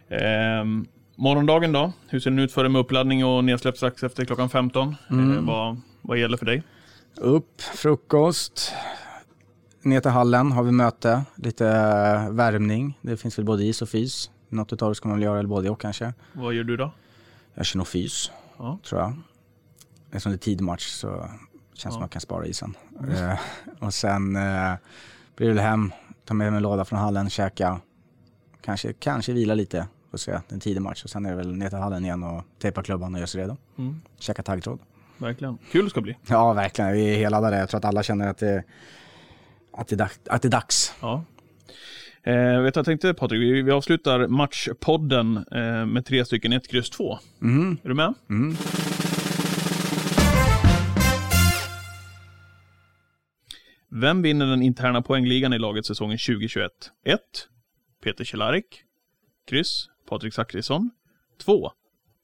Ehm, 0.09 0.85
morgondagen 1.15 1.71
då? 1.71 1.93
Hur 2.09 2.19
ser 2.19 2.29
den 2.29 2.39
ut 2.39 2.51
för 2.51 2.63
dig 2.63 2.71
med 2.71 2.79
uppladdning 2.79 3.25
och 3.25 3.43
nedsläpp 3.43 3.77
strax 3.77 4.03
efter 4.03 4.25
klockan 4.25 4.49
15? 4.49 4.95
Mm. 5.09 5.37
Ehm, 5.37 5.45
vad, 5.45 5.81
vad 6.01 6.17
gäller 6.17 6.37
för 6.37 6.45
dig? 6.45 6.63
Upp, 7.17 7.61
frukost, 7.61 8.73
ner 9.87 9.99
till 10.01 10.11
hallen 10.11 10.51
har 10.51 10.63
vi 10.63 10.71
möte, 10.71 11.23
lite 11.35 11.63
värmning. 12.31 12.99
Det 13.01 13.17
finns 13.17 13.37
väl 13.37 13.45
både 13.45 13.63
is 13.63 13.81
och 13.81 13.89
fys. 13.89 14.31
Något 14.49 14.73
utav 14.73 14.89
det 14.89 14.95
ska 14.95 15.07
man 15.09 15.17
väl 15.17 15.23
göra, 15.25 15.39
eller 15.39 15.49
både 15.49 15.69
och 15.69 15.81
kanske. 15.81 16.13
Vad 16.33 16.53
gör 16.53 16.63
du 16.63 16.77
då? 16.77 16.91
Jag 17.53 17.65
kör 17.65 17.77
nog 17.77 17.87
fys, 17.87 18.31
Ja. 18.57 18.79
tror 18.89 19.01
jag. 19.01 19.13
Eftersom 20.07 20.31
det 20.31 20.35
är 20.35 20.37
tidmatch 20.39 20.87
så 20.87 21.07
känns 21.07 21.29
det 21.73 21.81
som 21.81 21.89
Ja. 21.91 21.95
att 21.95 21.99
man 21.99 22.09
kan 22.09 22.21
spara 22.21 22.45
isen. 22.45 22.73
Eh, 23.11 23.39
och 23.79 23.93
sen 23.93 24.35
eh, 24.35 24.73
blir 25.35 25.47
det 25.47 25.53
väl 25.53 25.63
hem, 25.63 25.91
ta 26.25 26.33
med 26.33 26.51
mig 26.51 26.57
en 26.57 26.63
låda 26.63 26.85
från 26.85 26.99
hallen, 26.99 27.29
käka. 27.29 27.79
Kanske, 28.61 28.93
kanske 28.93 29.33
vila 29.33 29.53
lite, 29.53 29.87
får 30.11 30.17
se. 30.17 30.31
Är 30.31 30.41
en 30.49 30.59
tidig 30.59 30.81
match. 30.81 31.03
Och 31.03 31.09
sen 31.09 31.25
är 31.25 31.29
det 31.29 31.35
väl 31.35 31.55
ner 31.55 31.69
till 31.69 31.77
hallen 31.77 32.05
igen 32.05 32.23
och 32.23 32.43
tejpa 32.61 32.83
klubban 32.83 33.13
och 33.13 33.19
göra 33.19 33.27
sig 33.27 33.41
redo. 33.41 33.57
Mm. 33.77 34.01
Käka 34.19 34.43
taggtråd. 34.43 34.79
Verkligen. 35.17 35.57
Kul 35.71 35.83
det 35.83 35.89
ska 35.89 36.01
bli. 36.01 36.17
Ja, 36.27 36.53
verkligen. 36.53 36.91
Vi 36.91 37.13
är 37.13 37.17
hela 37.17 37.41
där. 37.41 37.59
Jag 37.59 37.69
tror 37.69 37.77
att 37.77 37.85
alla 37.85 38.03
känner 38.03 38.27
att 38.27 38.37
det, 38.37 38.63
att 39.77 39.87
det, 39.87 39.95
är, 39.95 39.97
dags, 39.97 40.19
att 40.25 40.41
det 40.41 40.47
är 40.47 40.49
dags. 40.49 40.93
Ja. 41.01 41.25
Eh, 42.23 42.61
vet 42.61 42.75
jag 42.75 42.85
tänkte 42.85 43.13
Patrik, 43.13 43.41
vi, 43.41 43.61
vi 43.61 43.71
avslutar 43.71 44.27
matchpodden 44.27 45.37
eh, 45.37 45.85
med 45.85 46.05
tre 46.05 46.25
stycken 46.25 46.53
1, 46.53 46.67
kryss 46.67 46.89
2. 46.89 47.19
Mm. 47.41 47.77
Är 47.83 47.89
du 47.89 47.95
med? 47.95 48.13
Mm. 48.29 48.55
Vem 53.89 54.21
vinner 54.21 54.45
den 54.45 54.61
interna 54.61 55.01
poängligan 55.01 55.53
i 55.53 55.59
laget 55.59 55.85
säsongen 55.85 56.17
2021? 56.17 56.71
1. 57.05 57.19
Peter 58.03 58.23
Cehlarik. 58.23 58.83
Kryss. 59.47 59.89
Patrik 60.09 60.33
Zackrisson. 60.33 60.91
2. 61.45 61.71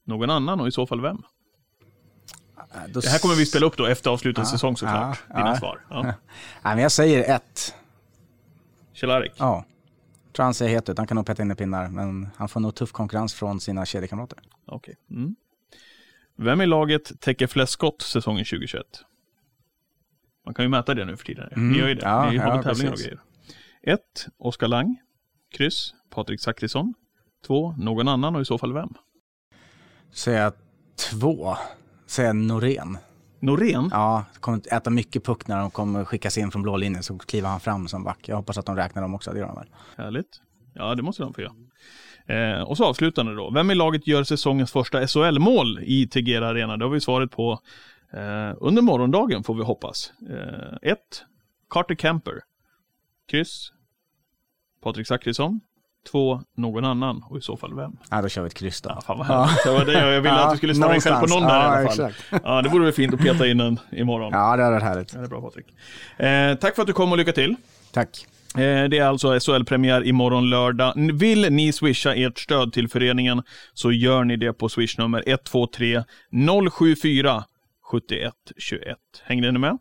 Någon 0.06 0.30
annan 0.30 0.60
och 0.60 0.68
i 0.68 0.72
så 0.72 0.86
fall 0.86 1.00
vem? 1.00 1.22
Då 2.88 3.00
Det 3.00 3.08
här 3.08 3.18
kommer 3.18 3.34
vi 3.34 3.46
spela 3.46 3.66
upp 3.66 3.76
då 3.76 3.86
efter 3.86 4.10
avslutad 4.10 4.40
Ja, 4.42 4.46
säsong 4.46 4.76
såklart. 4.76 5.22
ja, 5.28 5.36
Dina 5.36 5.48
ja. 5.48 5.56
svar. 5.56 5.86
Ja. 5.90 6.02
Nej, 6.02 6.14
men 6.62 6.78
jag 6.78 6.92
säger 6.92 7.34
ett. 7.36 7.74
Cehlarik. 8.94 9.32
Ja. 9.36 9.64
Tror 10.32 10.44
han 10.44 10.54
ser 10.54 10.68
het 10.68 10.88
ut. 10.88 10.98
Han 10.98 11.06
kan 11.06 11.14
nog 11.14 11.26
peta 11.26 11.42
in 11.42 11.50
i 11.50 11.54
pinnar. 11.54 11.88
Men 11.88 12.28
han 12.36 12.48
får 12.48 12.60
nog 12.60 12.74
tuff 12.74 12.92
konkurrens 12.92 13.34
från 13.34 13.60
sina 13.60 13.86
kedjekamrater. 13.86 14.38
Okej. 14.66 14.96
Mm. 15.10 15.36
Vem 16.36 16.60
i 16.60 16.66
laget 16.66 17.20
täcker 17.20 17.46
flest 17.46 17.72
skott 17.72 18.02
säsongen 18.02 18.44
2021? 18.44 18.86
Man 20.44 20.54
kan 20.54 20.64
ju 20.64 20.68
mäta 20.68 20.94
det 20.94 21.04
nu 21.04 21.16
för 21.16 21.24
tiden. 21.24 21.48
Mm. 21.52 21.72
Ni 21.72 21.78
gör 21.78 21.88
ju 21.88 21.94
det. 21.94 22.02
Ja, 22.04 22.30
Ni 22.30 22.36
har 22.38 22.56
ja, 22.56 22.62
tävlingar 22.62 22.92
och 22.92 22.98
grejer. 22.98 23.20
1. 23.82 24.00
Oskar 24.38 24.68
Lang. 24.68 24.96
Kryss. 25.50 25.94
Patrik 26.10 26.40
Zackrisson. 26.40 26.94
2. 27.46 27.74
Någon 27.78 28.08
annan 28.08 28.36
och 28.36 28.42
i 28.42 28.44
så 28.44 28.58
fall 28.58 28.72
vem? 28.72 28.94
Säger 30.12 30.42
jag 30.42 30.52
två. 31.10 31.56
Säger 32.14 32.28
jag 32.28 32.36
Norén. 32.36 32.98
Norén? 33.40 33.88
Ja, 33.92 34.24
kommer 34.40 34.74
äta 34.74 34.90
mycket 34.90 35.24
puck 35.24 35.46
när 35.46 35.58
de 35.58 35.70
kommer 35.70 36.04
skickas 36.04 36.38
in 36.38 36.50
från 36.50 36.62
blå 36.62 36.76
linjen. 36.76 37.02
Så 37.02 37.18
kliver 37.18 37.48
han 37.48 37.60
fram 37.60 37.88
som 37.88 38.04
back. 38.04 38.28
Jag 38.28 38.36
hoppas 38.36 38.58
att 38.58 38.66
de 38.66 38.76
räknar 38.76 39.02
dem 39.02 39.14
också. 39.14 39.32
Det 39.32 39.38
gör 39.38 39.46
de 39.46 39.56
väl. 39.56 39.68
Härligt. 39.96 40.40
Ja, 40.74 40.94
det 40.94 41.02
måste 41.02 41.22
de 41.22 41.34
få 41.34 41.40
göra. 41.40 41.54
Eh, 42.26 42.62
och 42.62 42.76
så 42.76 42.84
avslutande 42.84 43.34
då. 43.34 43.50
Vem 43.50 43.70
i 43.70 43.74
laget 43.74 44.06
gör 44.06 44.24
säsongens 44.24 44.72
första 44.72 45.06
SHL-mål 45.06 45.80
i 45.82 46.08
Tegera 46.08 46.48
Arena? 46.48 46.76
Det 46.76 46.84
har 46.84 46.90
vi 46.90 47.00
svaret 47.00 47.30
på 47.30 47.52
eh, 48.12 48.52
under 48.60 48.82
morgondagen 48.82 49.44
får 49.44 49.54
vi 49.54 49.62
hoppas. 49.62 50.12
1. 50.82 50.98
Carter 51.70 51.94
Kemper. 51.94 52.40
Kryss. 53.30 53.72
Patrik 54.82 55.06
Zackrisson. 55.06 55.60
2. 56.04 56.40
Någon 56.56 56.84
annan 56.84 57.22
och 57.30 57.38
i 57.38 57.40
så 57.40 57.56
fall 57.56 57.74
vem? 57.74 57.96
Ja, 58.10 58.22
då 58.22 58.28
kör 58.28 58.42
vi 58.42 58.46
ett 58.46 58.54
kryss 58.54 58.80
då. 58.80 58.90
Ja, 58.94 59.00
fan 59.00 59.18
vad 59.18 59.26
härligt. 59.26 59.64
Det 59.64 59.70
var 59.70 59.84
det 59.84 60.12
jag 60.12 60.20
ville 60.20 60.34
att 60.34 60.50
du 60.50 60.56
skulle 60.56 60.94
in 60.94 61.00
själv 61.00 61.16
på 61.20 61.26
någon 61.26 61.42
där 61.42 61.48
ja, 61.48 61.62
i 61.62 61.78
alla 61.78 61.90
fall. 61.90 62.06
Exakt. 62.06 62.42
Ja, 62.44 62.62
det 62.62 62.68
vore 62.68 62.84
väl 62.84 62.92
fint 62.92 63.14
att 63.14 63.20
peta 63.20 63.46
in 63.46 63.60
en 63.60 63.78
imorgon. 63.92 64.32
Ja, 64.32 64.56
det 64.56 64.62
hade 64.62 64.74
varit 64.74 64.82
härligt. 64.82 65.12
Ja, 65.14 65.18
det 65.20 65.26
är 65.26 65.28
bra 65.28 65.40
Patrik. 65.40 65.66
Eh, 66.16 66.54
tack 66.54 66.74
för 66.74 66.82
att 66.82 66.86
du 66.86 66.92
kom 66.92 67.12
och 67.12 67.18
lycka 67.18 67.32
till. 67.32 67.56
Tack. 67.92 68.26
Eh, 68.54 68.60
Det 68.88 68.98
är 68.98 69.04
alltså 69.04 69.38
SHL-premiär 69.40 70.06
imorgon 70.06 70.50
lördag. 70.50 70.92
Vill 71.12 71.52
ni 71.52 71.72
swisha 71.72 72.14
ert 72.14 72.38
stöd 72.38 72.72
till 72.72 72.88
föreningen 72.88 73.42
så 73.74 73.92
gör 73.92 74.24
ni 74.24 74.36
det 74.36 74.52
på 74.52 74.68
swishnummer 74.68 75.24
123 75.26 76.02
074 76.72 77.44
71 77.90 78.32
21. 78.56 78.96
Hängde 79.24 79.52
ni 79.52 79.58
med? 79.58 79.78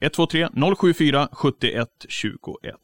123 0.00 0.48
074 0.76 1.28
71 1.32 1.88
21. 2.08 2.74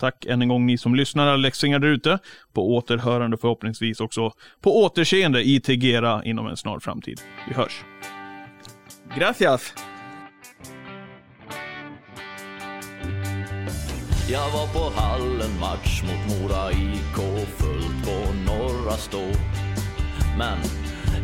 Tack 0.00 0.24
än 0.24 0.42
en 0.42 0.48
gång 0.48 0.66
ni 0.66 0.78
som 0.78 0.94
lyssnar, 0.94 1.26
alla 1.26 1.36
läxingar 1.36 1.78
där 1.78 1.88
ute. 1.88 2.18
På 2.52 2.74
återhörande 2.74 3.36
förhoppningsvis 3.36 4.00
också 4.00 4.32
på 4.60 4.82
återseende 4.82 5.42
i 5.42 5.60
Tegera 5.60 6.24
inom 6.24 6.46
en 6.46 6.56
snar 6.56 6.78
framtid. 6.78 7.20
Vi 7.48 7.54
hörs. 7.54 7.84
Gracias! 9.18 9.74
Jag 14.30 14.50
var 14.50 14.66
på 14.66 15.00
hallen 15.00 15.60
match 15.60 16.02
mot 16.02 16.40
Mora 16.40 16.72
IK 16.72 17.46
fullt 17.56 18.04
på 18.04 18.32
Norra 18.46 18.92
Stå. 18.92 19.26
Men 20.38 20.58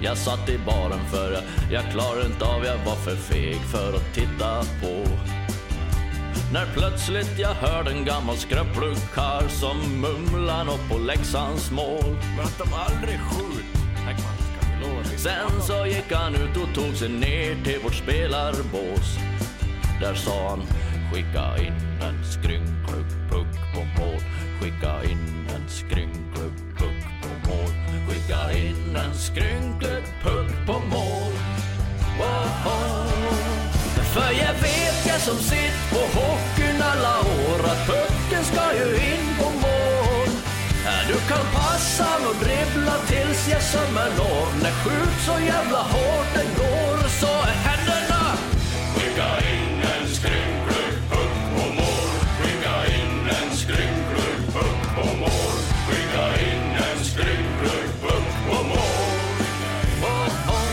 jag 0.03 0.17
satt 0.17 0.49
i 0.49 0.59
baren 0.59 1.05
för 1.11 1.33
jag, 1.33 1.43
jag 1.73 1.93
klarade 1.93 2.27
inte 2.27 2.45
av, 2.45 2.65
jag 2.65 2.79
var 2.85 2.97
för 2.97 3.17
feg 3.17 3.57
för 3.57 3.97
att 3.97 4.15
titta 4.15 4.61
på. 4.61 5.07
När 6.53 6.67
plötsligt 6.75 7.39
jag 7.39 7.55
hörde 7.55 7.91
en 7.91 8.05
gammal 8.05 8.37
skröplig 8.37 8.97
karl 9.15 9.49
som 9.49 10.01
mumlar 10.01 10.65
nåt 10.65 10.89
på 10.91 10.99
Leksands 10.99 11.71
mål. 11.71 12.17
Men 12.37 12.45
att 12.45 12.59
de 12.59 12.73
aldrig 12.73 13.21
skjut. 13.21 13.67
Sen 15.17 15.63
så 15.63 15.87
gick 15.87 16.13
han 16.13 16.35
ut 16.35 16.57
och 16.57 16.75
tog 16.75 16.95
sig 16.95 17.09
ner 17.09 17.65
till 17.65 17.81
vårt 17.83 17.95
spelarbås. 17.95 19.19
Där 20.01 20.15
sa 20.15 20.49
han, 20.49 20.63
skicka 21.13 21.59
in 21.59 22.03
en 22.03 22.25
skrynklig 22.25 23.07
puck 23.31 23.75
på 23.75 24.01
mål. 24.01 24.21
Skicka 24.61 25.05
in 25.05 25.49
en 25.55 25.69
skrynklig 25.69 26.53
puck 26.79 27.05
på 27.19 27.49
mål. 27.49 27.71
Skicka 28.09 28.59
in 28.59 28.97
en 28.97 29.15
skrynklig 29.15 30.05
puck 30.23 30.67
på 30.67 30.73
mål. 30.73 31.16
Som 35.27 35.39
sett 35.39 35.91
på 35.91 35.99
hockeyn 36.19 36.83
alla 36.83 37.19
år 37.21 37.61
att 37.73 37.87
pucken 37.87 38.45
ska 38.45 38.65
ju 38.81 38.89
in 38.97 39.27
på 39.39 39.45
mål. 39.45 40.31
Du 41.09 41.15
kan 41.31 41.45
passa 41.55 42.09
och 42.29 42.37
dribbla 42.45 42.97
tills 43.07 43.49
jag 43.49 43.63
sömmer 43.63 44.11
når. 44.19 44.47
När 44.63 44.71
skjut 44.71 45.19
så 45.27 45.37
jävla 45.53 45.79
hårt 45.79 46.29
den 46.35 46.49
går 46.61 47.09
så 47.09 47.27
är 47.27 47.57
händerna. 47.69 48.23
Skicka 48.95 49.31
in 49.53 49.81
en 49.95 50.09
skrynklig 50.09 50.93
puck 51.11 51.37
på 51.55 51.65
mål. 51.79 52.09
Skicka 52.39 52.77
in 52.97 53.29
en 53.39 53.57
skrynklig 53.57 54.37
puck 54.55 54.81
på 54.97 55.07
mål. 55.17 55.57
Skicka 55.87 56.27
in 56.49 56.67
en 56.87 57.05
skrynklig 57.05 57.85
puck 58.03 58.31
på 58.49 58.63
mål. 58.63 59.09
Oh, 60.03 60.29
oh. 60.49 60.67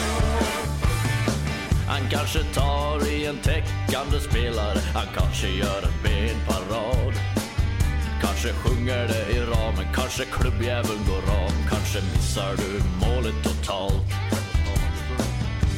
Han 1.87 2.09
kanske 2.11 2.39
tar 2.43 3.07
i 3.07 3.25
en 3.25 3.37
täckande 3.93 4.19
spelare, 4.19 4.79
han 4.93 5.07
kanske 5.15 5.47
gör 5.47 5.81
en 5.83 6.03
benparad. 6.03 7.13
Kanske 8.21 8.53
sjunger 8.53 9.07
det 9.07 9.35
i 9.35 9.39
ramen, 9.39 9.93
kanske 9.95 10.25
klubbjäveln 10.25 10.99
går 11.09 11.33
av, 11.43 11.51
kanske 11.69 11.99
missar 12.13 12.55
du 12.57 12.71
målet 13.05 13.43
totalt. 13.43 14.09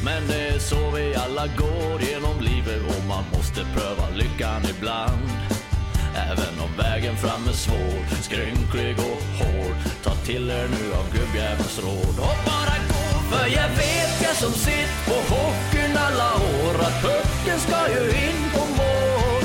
Men 0.04 0.26
det 0.28 0.48
är 0.48 0.58
så 0.58 0.90
vi 0.90 1.14
alla 1.14 1.46
går 1.46 2.02
genom 2.02 2.40
livet 2.40 2.82
och 2.88 3.04
man 3.08 3.24
måste 3.32 3.60
pröva 3.74 4.08
lyckan 4.14 4.62
ibland. 4.78 5.28
Även 6.16 6.60
om 6.64 6.76
vägen 6.78 7.16
fram 7.16 7.48
är 7.48 7.52
svår, 7.52 8.22
skrynklig 8.22 8.96
och 8.98 9.22
hård 9.38 9.76
Ta 10.04 10.14
till 10.14 10.50
er 10.50 10.68
nu 10.68 10.94
av 10.94 11.06
gubbjävelns 11.12 11.78
råd 11.78 12.18
och 12.18 12.38
bara 12.46 12.76
gå 12.88 13.20
För 13.30 13.46
jag 13.46 13.68
vet 13.68 14.22
jag 14.22 14.36
som 14.36 14.52
sitt 14.52 15.06
på 15.06 15.34
hockey 15.34 15.75
alla 15.96 16.30
år 16.34 16.74
Att 16.86 17.02
pucken 17.02 17.58
ska 17.66 17.78
ju 17.94 18.02
in 18.26 18.40
på 18.54 18.62
mål 18.80 19.44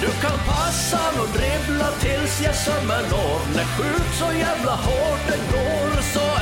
Du 0.00 0.10
kan 0.22 0.38
passa 0.46 1.02
och 1.22 1.28
dribbla 1.38 1.88
tills 2.00 2.40
jag 2.44 2.54
sömmer 2.54 3.02
når 3.10 3.40
När 3.56 3.64
skjut 3.64 4.10
så 4.18 4.28
jävla 4.44 4.74
hårt 4.86 5.22
det 5.28 5.40
går 5.52 6.02
Så 6.14 6.33